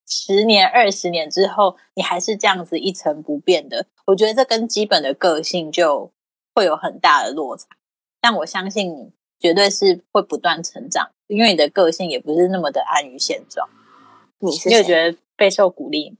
[0.07, 3.85] 十年、二十年之后，你还是这样子一成不变的。
[4.07, 6.11] 我觉得这跟基本的个性就
[6.55, 7.67] 会有很大的落差。
[8.21, 13.69] 但我相信你绝对是会不断成长，因为你的个性也不是那么的安于现状。
[14.39, 16.17] 你是你有觉得备受鼓励？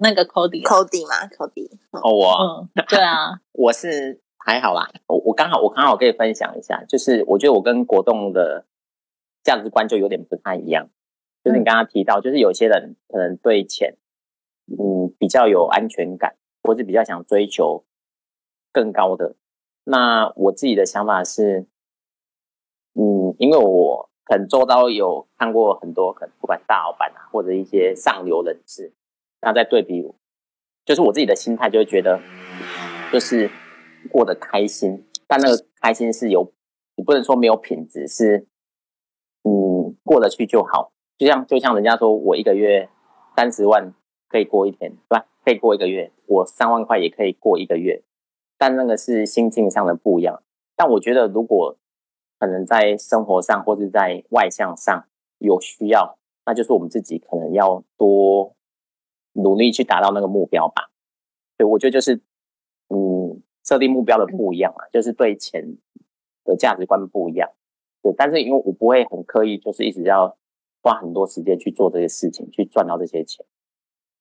[0.00, 1.70] 那个 Cody，Cody 吗，Cody。
[1.90, 4.90] 哦，我，对啊， 我是还好啦。
[5.06, 8.66] 我我刚好我刚好可以分享一下，就是我觉得我跟国栋的
[9.42, 10.90] 价值观就有点不太一样。
[11.42, 13.96] 就是你刚刚提到，就是有些人可能对钱，
[14.66, 17.84] 嗯，比较有安全感，或者比较想追求
[18.70, 19.34] 更高的。
[19.84, 21.66] 那我自己的想法是，
[22.94, 28.92] 嗯，因为我可能周遭有看过很多，可能不管大老板啊，或者一些上流人士。
[29.42, 30.10] 那在对比，
[30.86, 32.18] 就是我自己的心态，就会觉得，
[33.12, 33.50] 就是
[34.14, 36.52] 过得开心，但那个开心是有，
[36.94, 38.46] 你不能说没有品质，是，
[39.42, 40.92] 嗯，过得去就好。
[41.18, 42.88] 就像就像人家说我一个月
[43.34, 43.92] 三十万
[44.28, 45.26] 可以过一天，对吧？
[45.44, 48.04] 可以过一个月，我三万块也可以过一个月，
[48.56, 50.44] 但那个是心境上的不一样。
[50.76, 51.76] 但我觉得，如果
[52.38, 58.54] 可能在生活上或者在外向上有需要，那就是我们自己可能要多。
[59.36, 60.92] 努力去达到那个目标吧。
[61.56, 62.20] 对，我觉得就是，
[63.64, 65.76] 设定目标的不一样啊，就是对钱
[66.44, 67.50] 的价值观不一样。
[68.02, 70.36] 对，但是因为我不会很刻意，就是一直要
[70.82, 73.44] 花很多时间去做这些事情，去赚到这些钱。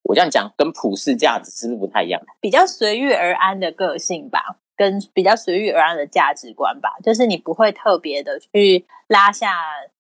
[0.04, 2.22] 我这样讲，跟普世价值是不是不太一样？
[2.40, 9.56] 比较随遇而安的个性吧，跟比较随遇而安的价值观吧，就是你不会特别的去拉下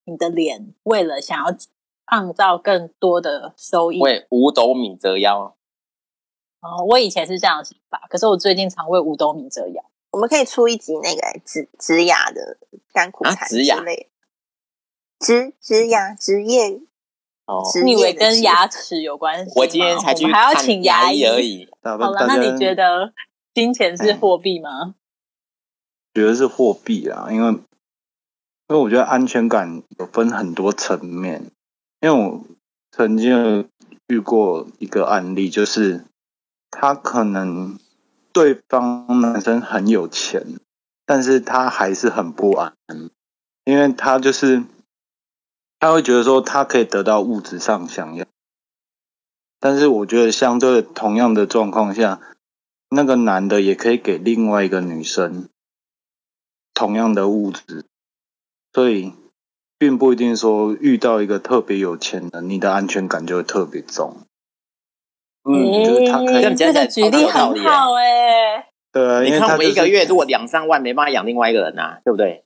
[0.05, 1.55] 你的脸，为了想要。
[2.05, 5.55] 创造更多的收益，为五斗米折腰。
[6.63, 9.83] 哦，我以前是这样想法，可是我最近常为五斗米折腰。
[10.11, 12.57] 我们可以出一集那个植植牙的
[12.93, 14.09] 干苦谈之类，
[15.19, 16.81] 植植牙职业
[17.45, 19.59] 哦，你以为跟牙齿有关系？
[19.59, 21.67] 我今天才去还要请牙医而已。
[21.83, 23.11] 好了，那你觉得
[23.53, 24.95] 金钱是货币吗？
[26.13, 27.59] 觉得是货币啊，因为因
[28.69, 31.51] 为我觉得安全感有分很多层面。
[32.01, 32.45] 因为我
[32.91, 33.67] 曾经
[34.07, 36.05] 遇过一个案例，就是
[36.75, 37.77] 他可能
[38.33, 40.59] 对方男生很有钱，
[41.05, 42.75] 但是他还是很不安，
[43.63, 44.63] 因为他就是
[45.79, 48.25] 他会觉得说他可以得到物质上想要，
[49.59, 52.19] 但是我觉得相对同样的状况下，
[52.89, 55.47] 那个男的也可以给另外一个女生
[56.73, 57.85] 同样的物质，
[58.73, 59.13] 所以。
[59.75, 64.15] 并不一定说遇到一个特别有钱的，你的安全感就会特别重。
[65.43, 68.67] 嗯，就是他可以这个举例很好哎。
[68.91, 72.43] 对啊，你看我一个月如果两三万，没办法养另外一个人呐，对不对？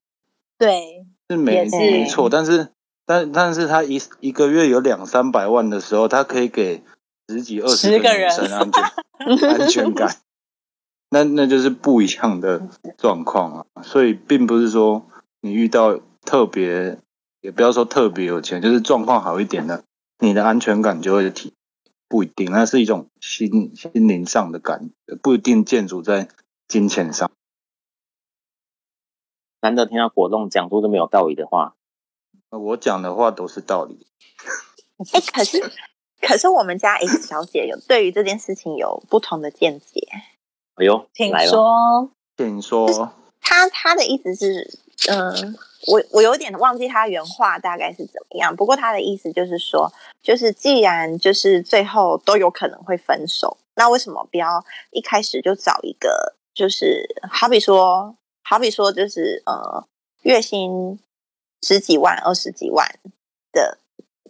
[0.57, 2.29] 对，是没没错。
[2.29, 2.69] 但是，
[3.05, 6.81] 但但是他一一个月有两三百万的时候，他可以给
[7.27, 10.15] 十几二十个人安全安全感。
[11.11, 12.61] 那那就是不一样的
[12.97, 13.83] 状况啊。
[13.83, 15.05] 所以，并不是说
[15.41, 16.97] 你遇到特别。
[17.39, 19.83] 也不要说特别有钱，就是状况好一点的，
[20.19, 21.53] 你的安全感就会提，
[22.07, 26.29] 不一定，那是一种心心灵上的感觉，不一定建筑在
[26.67, 27.31] 金钱上。
[29.61, 31.75] 难得听到果冻讲出这么有道理的话，
[32.49, 34.07] 我讲的话都是道理。
[35.13, 35.71] 哎，可是
[36.21, 40.07] 可是我们家 S 小姐有对于这件事情有不同的见解。
[40.75, 42.11] 哎呦，请说。
[42.37, 44.79] 请说，她她的意思是，
[45.09, 48.55] 嗯、我我有点忘记他原话大概是怎么样。
[48.55, 49.91] 不过他的意思就是说，
[50.23, 59.85] 就是既然就是最后都有可能会分手，那为什么不要一开始就找一个，就是好比说，好比说，就是呃，
[60.23, 60.99] 月薪
[61.61, 62.87] 十几万、二十几万
[63.51, 63.77] 的，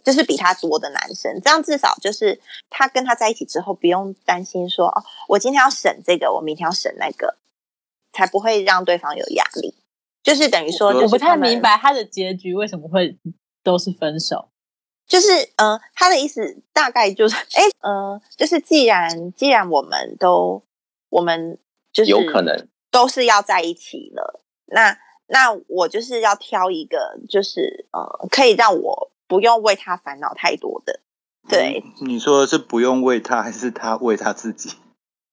[0.04, 2.38] 就是比他多的男生，这样至少就是
[2.68, 7.36] 他跟他在一起之后，不用担心说哦，我今天要省这个，我明天要省那个，
[8.12, 9.74] 才不会让对方有压力。
[10.28, 13.18] 就是等于说，我我不太明白他的结局为什么会
[13.62, 14.50] 都是分手。
[15.06, 20.62] 就是呃，他的意思大概就是，哎，呃，就是既然既然我们都
[21.08, 21.58] 我们
[21.90, 24.98] 就是有可能都是要在一起了，那
[25.28, 31.00] 那我就是要挑一个，就是呃，可以让我不用为他烦恼太多的，
[31.48, 34.74] 对，你说的是不用为他，还是他为他自己？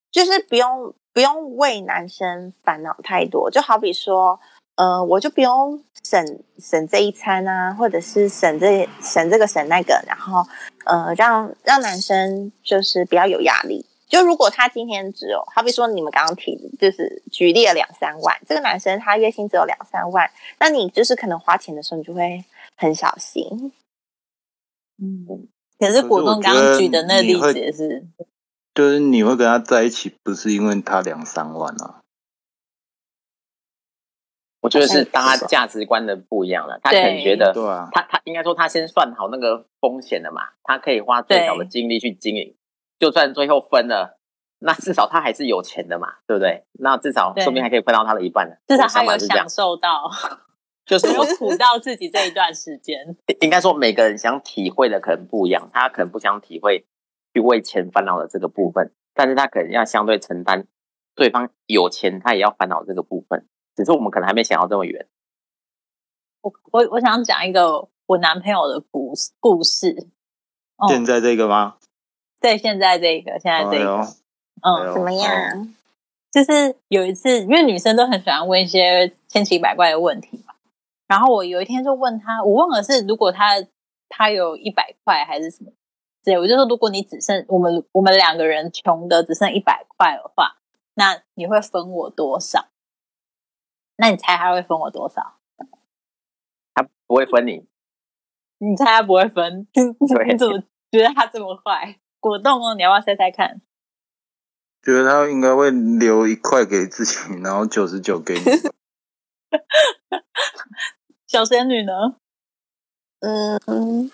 [0.09, 4.39] 就是不用不用为男生烦恼太多，就好比说，
[4.75, 10.45] 呃，我就不用省省这一餐啊，或者是省这省这个省那个，然后
[10.85, 13.85] 呃，让让男生就是比较有压力。
[14.07, 22.45] 就如果他今天只有，好比说你们刚刚提，就是举例了两三万，这个男生他月薪只有两三万，那你就是可能花钱的时候，你就会
[22.77, 23.73] 很小心。
[25.01, 25.47] 嗯，
[25.79, 28.05] 可是果冻刚刚举的那个例子也是，
[28.75, 32.01] 就是你会跟他在一起，不是因为他两三万啊？
[34.65, 36.79] 我觉得是大家价值观的不一样了。
[36.81, 42.55] 他可能对觉得对啊，他他应该说他先算好那个风险了嘛，他可以花最少的精力去经营，
[42.97, 44.17] 就算最后分了，
[44.59, 46.65] 那至少他还是有钱的嘛，对不对？
[46.79, 48.55] 那至少对说不定还可以分到他的一半呢。
[48.67, 50.09] 至少他有享，受到，
[50.83, 53.15] 就是 有苦到自己这一段时间。
[53.41, 56.87] 应该说每个人想体会的可能不一样，他可能不想体会
[57.35, 60.65] 去为钱烦恼的这个部分，但是他可能要相对承担
[61.15, 63.45] 对方有钱，他也要烦恼这个部分，
[63.75, 65.07] 只是我们可能还没想到这么远。
[66.41, 70.07] 我我我想讲一个我男朋友的故事故事。
[70.77, 71.77] 哦，现在这个吗？
[72.41, 74.01] 对，现在这个，现在这个，
[74.61, 75.73] 嗯，怎么样？
[76.31, 80.53] 就是有一次，因为女生都很喜欢问一些千奇百怪的问题嘛。
[81.07, 83.55] 然后我有一天就问他，我忘了是如果他
[84.09, 85.71] 他有一百块还是什么
[86.23, 90.57] 之类，我就说如果你只剩我们我们两个人穷的只剩一百块的话，
[90.95, 92.67] 那你会分我多少？
[93.97, 95.37] 那你猜他会分我多少？
[96.73, 97.65] 他不会分你，
[98.57, 99.67] 你猜他不会分？
[99.73, 100.59] 你怎么
[100.91, 101.97] 觉得他这么坏？
[102.19, 103.61] 果冻哦，你要不要猜猜看？
[104.83, 108.41] 觉得他应该会留一块给自己，然后九十九给你。
[111.27, 111.91] 小仙女呢？
[113.19, 114.11] 嗯嗯，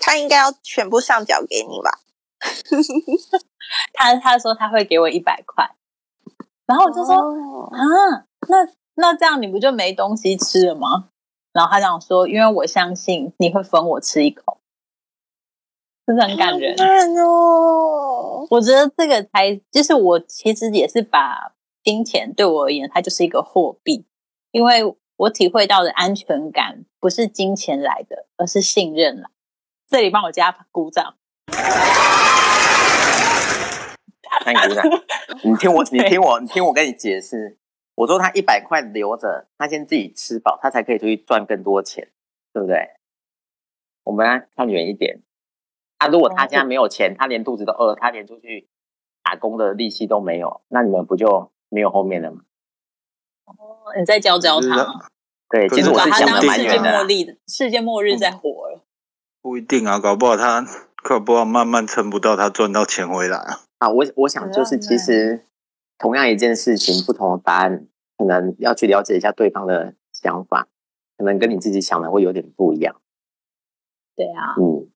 [0.00, 1.98] 他应该要全部上缴给你吧？
[3.94, 5.64] 他他说他会给我一百块，
[6.66, 7.80] 然后我就说、哦啊，
[8.48, 8.66] 那
[9.00, 11.10] 那这样你不就没东西吃了吗？
[11.52, 14.58] 然后他这样说，因为我相信你会分我吃一口，
[16.04, 16.74] 真的很感人。
[17.16, 18.44] 哦。
[18.50, 24.04] 我觉得这个才就是我其实也是把金钱对我而言，它就是一个货币，
[24.50, 29.30] 因为我体会到的安全感不是金钱来的，而是信任来。
[29.88, 31.14] 这里帮我加鼓掌。
[34.44, 34.84] 那你鼓掌。
[35.44, 37.58] 你听我，你听我，你听我跟你解释。
[37.98, 42.08] 我说他一百块留着，他先自己吃饱，他才可以出去赚更多钱，
[42.52, 42.90] 对不对？
[44.04, 45.20] 我们来看远一点。
[45.98, 48.68] 他、如果他家没有钱，他连肚子都饿，他连出去
[49.24, 52.42] 打工的力气都没有，那你们不就没有后面了吗？
[53.98, 55.10] 你再教教他，
[55.50, 57.02] 对，其实我是想的世界蛮远的啦。
[57.02, 58.84] 末日，世界末日在火了。
[59.42, 60.64] 不一定啊，搞不好他
[61.02, 63.62] 搞不好慢慢撑不到他赚到钱回来啊。
[63.78, 65.44] 啊，我我想就是，其实
[65.98, 67.86] 同样一件事情，不同的答案，
[68.16, 70.68] 可能要去了解一下对方的想法，
[71.16, 73.00] 可能跟你自己想的会有点不一样。
[74.14, 74.88] 对啊，嗯，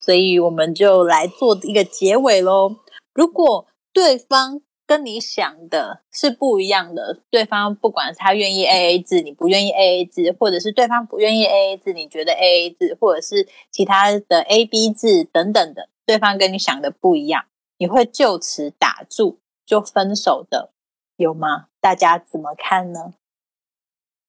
[0.00, 2.76] 所以我们就来做一个结尾喽。
[3.14, 17.44] 如果对方跟你想的是不一样的，对方不管是他愿意 A A 制，你不愿意 A A 制，或者是对方不愿意 A A 制，你觉得 A A 制，或者是其他的 A B 制等等的，对方跟你想的不一样，
[17.78, 20.72] 你会就此打住就分手的，
[21.16, 21.68] 有吗？
[21.80, 23.14] 大家怎么看呢？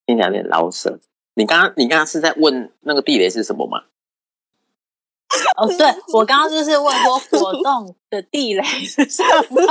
[0.06, 1.00] 听起来有点老舍。
[1.36, 3.86] 你刚刚你刚刚是在问那个地雷是什么吗？
[5.58, 9.62] 哦，对我刚刚就是问说活动的地雷是什么？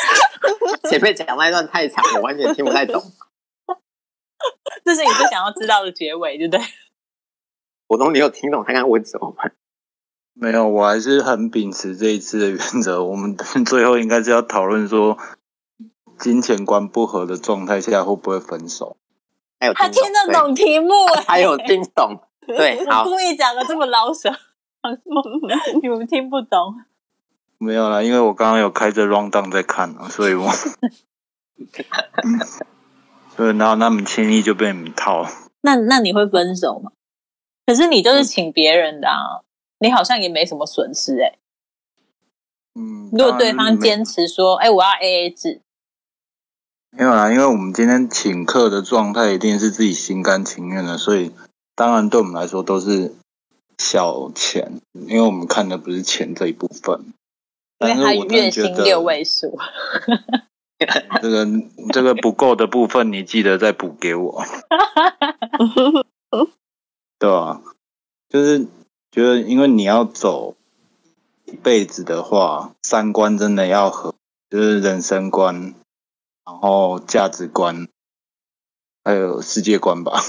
[0.88, 3.02] 前面讲那一段太长，我完全听不太懂。
[4.84, 6.64] 这是你最想要知道的结尾，对不对？
[7.88, 9.44] 我懂你有听懂他刚刚问什么吗？
[10.38, 13.02] 没有，我还是很秉持这一次的原则。
[13.02, 13.34] 我们
[13.64, 15.16] 最后应该是要讨论说，
[16.18, 18.98] 金钱观不合的状态下会不会分手？
[19.58, 25.00] 还有他听得懂题目对，还有听懂， 对，我，故意讲的这么老舍，想说
[25.80, 26.74] 你们听不懂。
[27.56, 30.50] 没有啦，因为我刚刚有开着 round down 在看啊，所以我，
[33.34, 35.26] 所以然后那么轻易就被你们套。
[35.62, 36.92] 那那你会分手吗？
[37.64, 39.40] 可是你就是请别人的啊，
[39.78, 41.38] 你好像也没什么损失哎、
[42.74, 45.60] 嗯，如果对方坚持说，哎、我要 A A 制，
[46.90, 51.32] 没有啦，因为我们今天请客的状态一定是自己心甘情愿的，所以
[51.74, 53.14] 当然对我们来说都是
[53.78, 57.12] 小钱，因为我们看的不是钱这一部分。
[57.78, 59.58] 因为他但是我月薪六位数。
[61.22, 61.46] 这个
[61.90, 64.42] 这个不够的部分，你记得再补给我。
[67.18, 67.62] 对啊，
[68.28, 68.66] 就是
[69.16, 70.56] 觉得，因为你要走
[71.46, 74.14] 一辈子的话，三观真的要合，
[74.50, 75.74] 就是人生观，
[76.44, 77.88] 然后价值观，
[79.02, 80.20] 还有世界观吧。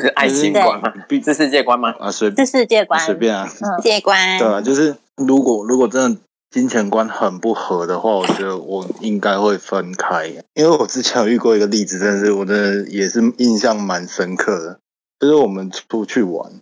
[0.00, 0.92] 是爱情观吗？
[1.08, 1.94] 必是世界观吗？
[2.00, 6.20] 啊，随是世界观，随便啊，世界观对啊，就是如果如果真的
[6.50, 14.80] 金钱观很不合的话，我觉得我应该会分开，因为我之前有遇过一个例子，真的是我真的也是印象蛮深刻的，
[15.20, 16.60] 就是我们出去玩，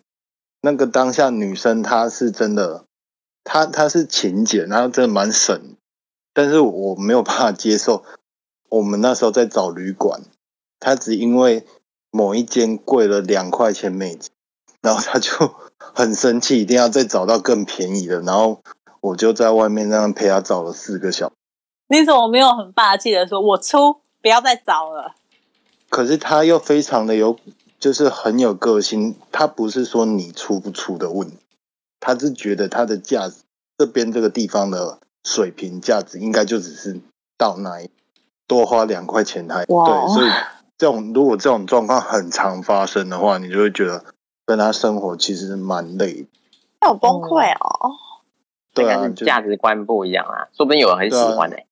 [0.65, 2.87] 那个当下女生她是真的，
[3.45, 5.77] 她她是勤俭，她真的蛮省，
[6.33, 8.03] 但是我没有办法接受，
[8.71, 10.23] 我们那时候在找旅馆，
[10.81, 11.67] 她只因为
[12.11, 14.31] 某一间贵了两块钱美金，
[14.81, 18.63] 然后她就很生气，一定要再找到更便宜的，然后
[19.03, 21.35] 我就在外面那样陪她找了四个小时。
[21.89, 25.15] 你怎么没有很霸气的说，我出，不要再找了？
[25.91, 27.39] 可是她又非常的有，
[27.85, 29.15] 就是很有个性。
[29.31, 31.37] 他不是说你出不出的问题，
[32.01, 33.43] 他是觉得他的价值
[33.77, 37.03] 这边这个地方的水平价值应该就只是
[37.37, 37.91] 到那一
[38.47, 40.31] 多花两块钱还哇对，所以
[40.79, 44.03] 这种如果这种状况很常发生的话，你就会觉得
[44.47, 46.29] 跟他生活其实蛮累的。
[46.81, 47.93] 好崩溃哦！
[48.73, 51.67] 对啊，价值观不一样啊，说不定有人很喜欢欸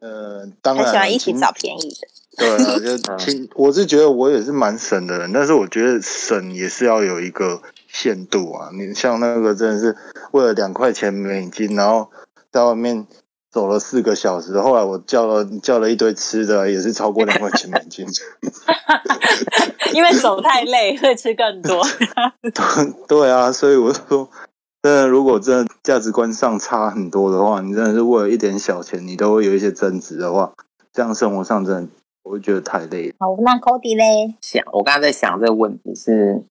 [0.00, 8.70] 呢、呃，当很然喜欢一起找便宜的，对啊，就亲，我是觉得我也是蛮省的人，但是我觉得省也是要有一个限度啊。
[8.72, 9.96] 你像那个真的是
[10.32, 12.10] 为了两块钱美金，然后
[12.52, 13.06] 在外面
[13.50, 18.06] 走了四个小时，后来我叫了叫了一堆吃的，也是超过两块钱美金。
[19.94, 21.82] 因为走太累，会吃更多。
[23.08, 24.28] 对啊，所以我就说，
[24.82, 30.52] 真的，如果真的价值观上差很多的话，你真的是为了一点小钱，你都会有一些争执的话，
[30.92, 31.88] 这样生活上真的
[32.26, 33.14] 我会觉得太累了。
[33.20, 34.36] 好，那 Cody 嘞？
[34.40, 36.44] 想，我刚才在想这个问题是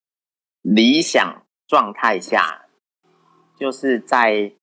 [0.62, 2.68] 理想状态下，
[3.60, 4.54] 就是在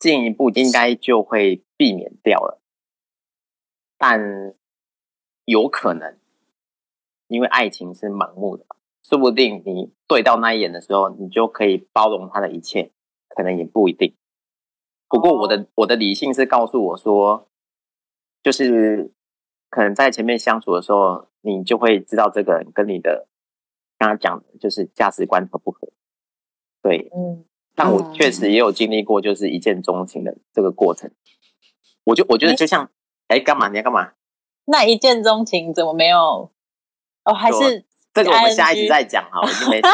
[0.00, 2.60] 进一步应该就会避免掉了，
[3.96, 4.52] 但
[5.44, 6.18] 有可能
[7.28, 8.74] 因为爱情是盲目的嘛，
[9.08, 12.90] 说不定你对到那一眼的时候，你就可以包容他的一切，
[13.28, 14.16] 可能也不一定。
[15.08, 17.46] 不过我的、我的理性是告诉我说，
[18.42, 19.12] 就是
[19.72, 23.26] 可能在前面相处的时候，你就会知道这个人跟你的
[23.98, 25.88] 刚刚讲的就是价值观合不合。
[26.82, 31.10] 对，嗯，但我确实也有经历过，就是一见钟情的这个过程。
[32.04, 32.90] 我就我觉得就像，
[33.28, 33.68] 哎，干嘛？
[33.70, 34.12] 你要干嘛？
[34.66, 36.52] 那一见钟情怎么没有？
[37.24, 39.88] 哦，还是这个我们下一集再讲哈，我已经没时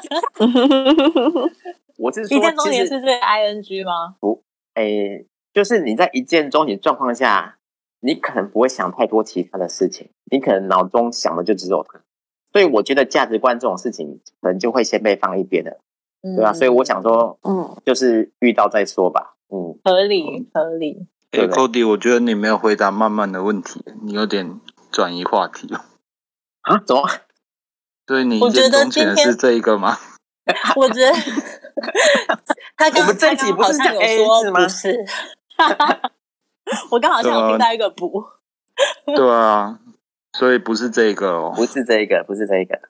[0.00, 1.50] 间了。
[2.00, 4.16] 我是一说，见钟情是这 ing 吗？
[4.20, 5.22] 不，哎，
[5.52, 7.57] 就是你在一见钟情的状况下，
[8.00, 12.00] 你可能不会想太多其他的事情，你可能脑中想的就只有他。
[12.52, 15.78] 所以我觉得价值观这种事情，可能就会先被放一边的，
[16.22, 19.34] 对吧、嗯所以我想说，嗯，就是遇到再说吧。
[19.50, 21.06] 嗯，合理合理。
[21.30, 24.58] 哎、对不 c o d y 我觉得你没有回答慢慢的问题，你有点
[24.90, 25.80] 转移话题哦。
[26.62, 27.02] 啊，怎么？
[28.08, 29.98] 所以你我觉得今天是这一个吗？
[30.76, 31.12] 我觉得
[32.78, 35.04] 他刚我们这一集不是讲有 AA 说制吗不是，
[36.90, 38.24] 我刚好像有听到一个不，
[39.06, 39.80] 对啊，
[40.32, 41.52] 所以不是这个哦。
[41.54, 42.80] 不是这个，不是这个。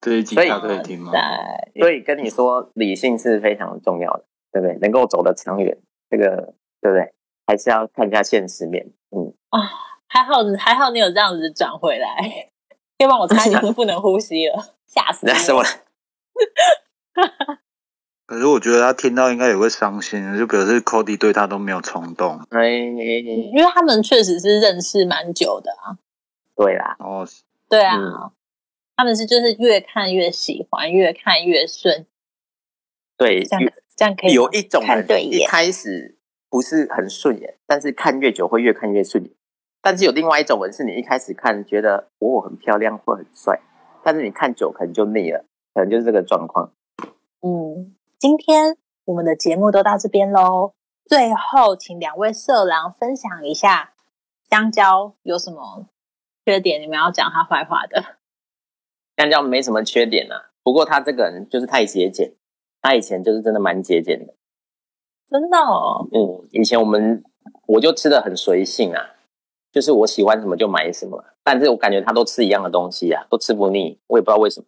[0.00, 1.10] 这一集所以他可以听吗？
[1.12, 4.76] 在所以跟你说，理性是非常重要的，对不对？
[4.80, 5.78] 能够走得长远，
[6.10, 7.12] 这个对不对？
[7.46, 8.92] 还是要看一下现实面。
[9.10, 9.60] 嗯啊，
[10.08, 12.50] 还好还好你有这样子转回来，
[12.98, 15.64] 要不然我差点 不能呼吸了，吓死那什么我！？
[18.26, 22.40] 可是我觉得他听到应该也会伤心，就表示 Cody 对他都没有冲动。
[22.50, 25.98] 哎，因为他们确实是认识蛮久的啊，
[26.56, 27.26] 对啦，哦
[27.68, 28.30] 对啊，嗯
[28.96, 32.06] 他们是就是越看越喜欢，越看越顺，
[33.16, 36.16] 对，这样这样可以有一种看人一对眼开始
[36.48, 39.32] 不是很顺眼，但是看越久会越看越顺眼。
[39.82, 43.60] 但是有另外一种人，是你一开始看觉得哦很漂亮或很帅，
[44.02, 45.44] 但是你看久可能就腻了，
[45.74, 46.72] 可能就是这个状况。
[47.42, 50.74] 嗯，今天我们的节目都到这边喽。
[51.04, 53.92] 最后，请两位色狼分享一下
[54.48, 55.88] 香蕉有什么
[56.44, 58.16] 缺点，你们要讲他坏话的。
[59.16, 62.34] 香蕉没什么缺点啊，不过他这个人就是太节俭，
[62.80, 64.34] 他以前就是真的蛮节俭的。
[65.26, 67.22] 真的哦，嗯，以前我们
[67.66, 69.16] 我就吃的很随性啊，
[69.70, 74.66] 就是我喜欢什么就买什么，但是我感觉他都吃一样的东西啊，都吃不腻，我也不知道为什么。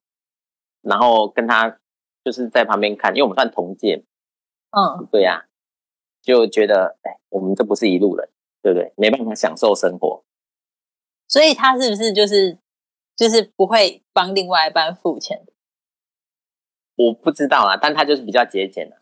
[0.83, 1.79] 然后跟他
[2.27, 4.05] 就是在旁边看，因为我们算同届，
[4.71, 5.47] 嗯，对呀、
[6.23, 8.29] 就觉得哎，我们这不是一路人，
[8.63, 8.93] 对不对？
[8.97, 10.25] 没办法享受生活。
[11.29, 12.59] 所以他是不是就是
[13.15, 15.47] 就是不会帮另外一半付钱？
[16.97, 18.99] 我不知道啊，但他就是比较节俭啊。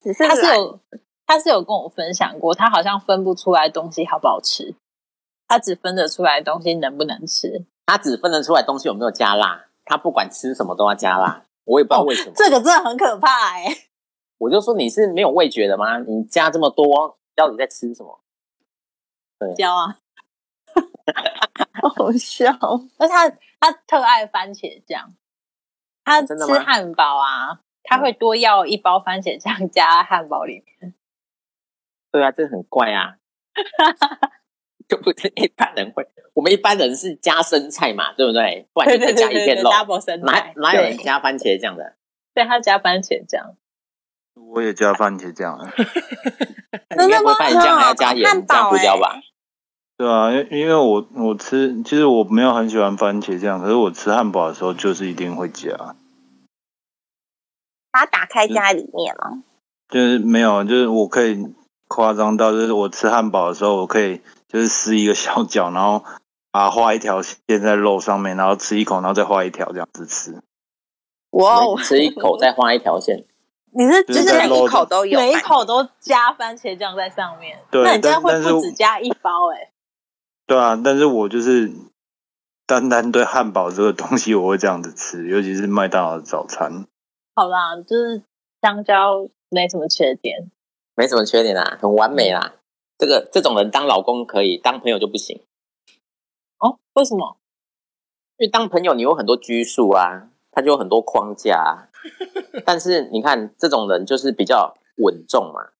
[0.00, 0.80] 只是他是有
[1.26, 4.76] 他是有跟我分享过，他好像分不出来东西好不好吃，
[5.48, 7.64] 他只分得出来东西能不能吃。
[7.86, 12.32] 他只分得出来东西有没有加辣，他不管吃什么都要加辣，我也不知道为什么。
[12.36, 13.64] 这个真的很可怕哎、
[14.36, 15.98] 我就说你是没有味觉的吗？
[16.00, 18.20] 你加这么多，到底在吃什么？
[19.56, 19.98] 教啊，
[21.96, 22.52] 好笑。
[22.98, 23.30] 那他
[23.60, 25.14] 他特爱番茄酱，
[26.04, 30.94] 他吃汉堡啊，他会多要一包番茄酱加汉堡里面。
[32.12, 33.16] 对啊，这很怪啊，
[34.90, 36.06] 就不是一般人会。
[36.32, 38.66] 我们一般人是加生菜嘛，对不对？
[38.72, 41.94] 不然就再加一片肉，，double 生哪菜，哪有人加番茄酱的？
[42.32, 43.56] 对他加番茄酱，
[44.34, 45.70] 我也加番茄酱啊。
[46.96, 49.20] 你应该不会番茄酱还要加盐加胡椒吧？
[49.96, 55.76] 对啊，因因为我我吃，其实我没有很喜欢番茄酱，可是我吃汉堡的时候就是一定会加，
[57.90, 59.42] 把它打开加在里面了。
[59.88, 61.36] 就是没有，就是我可以
[61.88, 66.04] 夸张到，就是我吃汉堡的时候，我可以就是撕一个小角，然后
[66.50, 70.42] 啊画一条线在肉上面，然后吃一口，然后再画一条这样子吃。
[71.30, 73.26] 哇哦，吃一口再画一条线，
[73.72, 79.70] 你是就就是是每一口都有，每一口都加番茄酱在上面，对那你这样会但但是不止加一包哎、
[80.46, 81.70] 对啊，但是我就是
[82.66, 86.86] 单单对汉堡这个东西，我会这样子吃，尤其是麦当劳的早餐。
[87.34, 88.22] 好啦，就是
[88.62, 90.50] 香蕉没什么缺点，
[90.96, 92.54] 没什么缺点啊，很完美啦。
[92.98, 95.40] 这个这种人当老公可以，当朋友就不行。
[96.58, 97.36] 哦，为什么？
[98.36, 101.88] 因为当朋友你有很多拘束啊，他就有很多框架啊。
[102.66, 105.70] 但是你看这种人就是比较稳重嘛，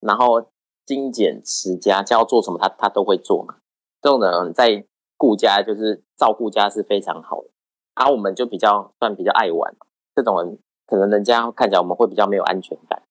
[0.00, 0.50] 然后
[0.84, 3.56] 精简持家，叫他做什么他他都会做嘛。
[4.02, 4.84] 这种人在
[5.16, 7.48] 顾家就是照顾家是非常好的，
[7.94, 9.74] 而、我们就比较算比较爱玩，
[10.14, 13.02] 这种人可能人家看起来我们会比较没有安全感。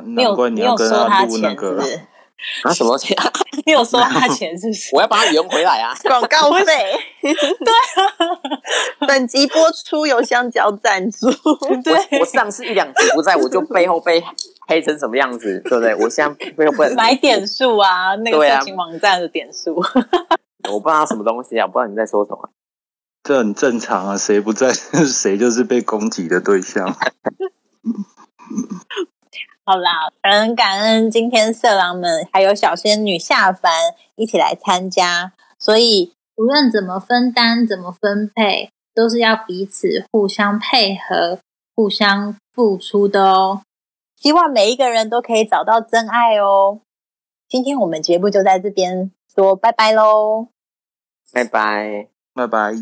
[0.00, 2.00] 你有难怪你有收要跟他他钱是录那个不，是？
[2.64, 3.14] 啊什么东西？
[3.64, 4.90] 你有收他钱是不是？
[4.96, 5.94] 我要把他圆回来啊！
[6.04, 6.64] 广告费。
[7.22, 11.30] 对啊，本集播出由香蕉赞助。
[11.84, 14.22] 对我我上次一两集不在，我就背后被
[14.66, 15.94] 黑成什么样子，对不对？
[15.94, 19.76] 我现在背后不能买点数啊，那个色情网站的点数。
[20.68, 22.50] 我不知道什么东西啊，我不知道你在说什么。
[23.22, 26.92] 这很正常啊，谁不在谁就是被攻击的对象。
[29.64, 33.72] 好啦，感恩感恩，今天色狼们还有小仙女下凡
[34.16, 41.38] 一起来参加，所以无论怎么分担、怎么分配，都是要彼此互相配合、
[41.76, 43.62] 互相付出的哦。
[44.16, 46.80] 希望每一个人都可以找到真爱哦。
[47.48, 50.48] 今天我们节目就在这边说拜拜喽。
[51.32, 52.08] 拜拜。
[52.34, 52.72] 拜拜。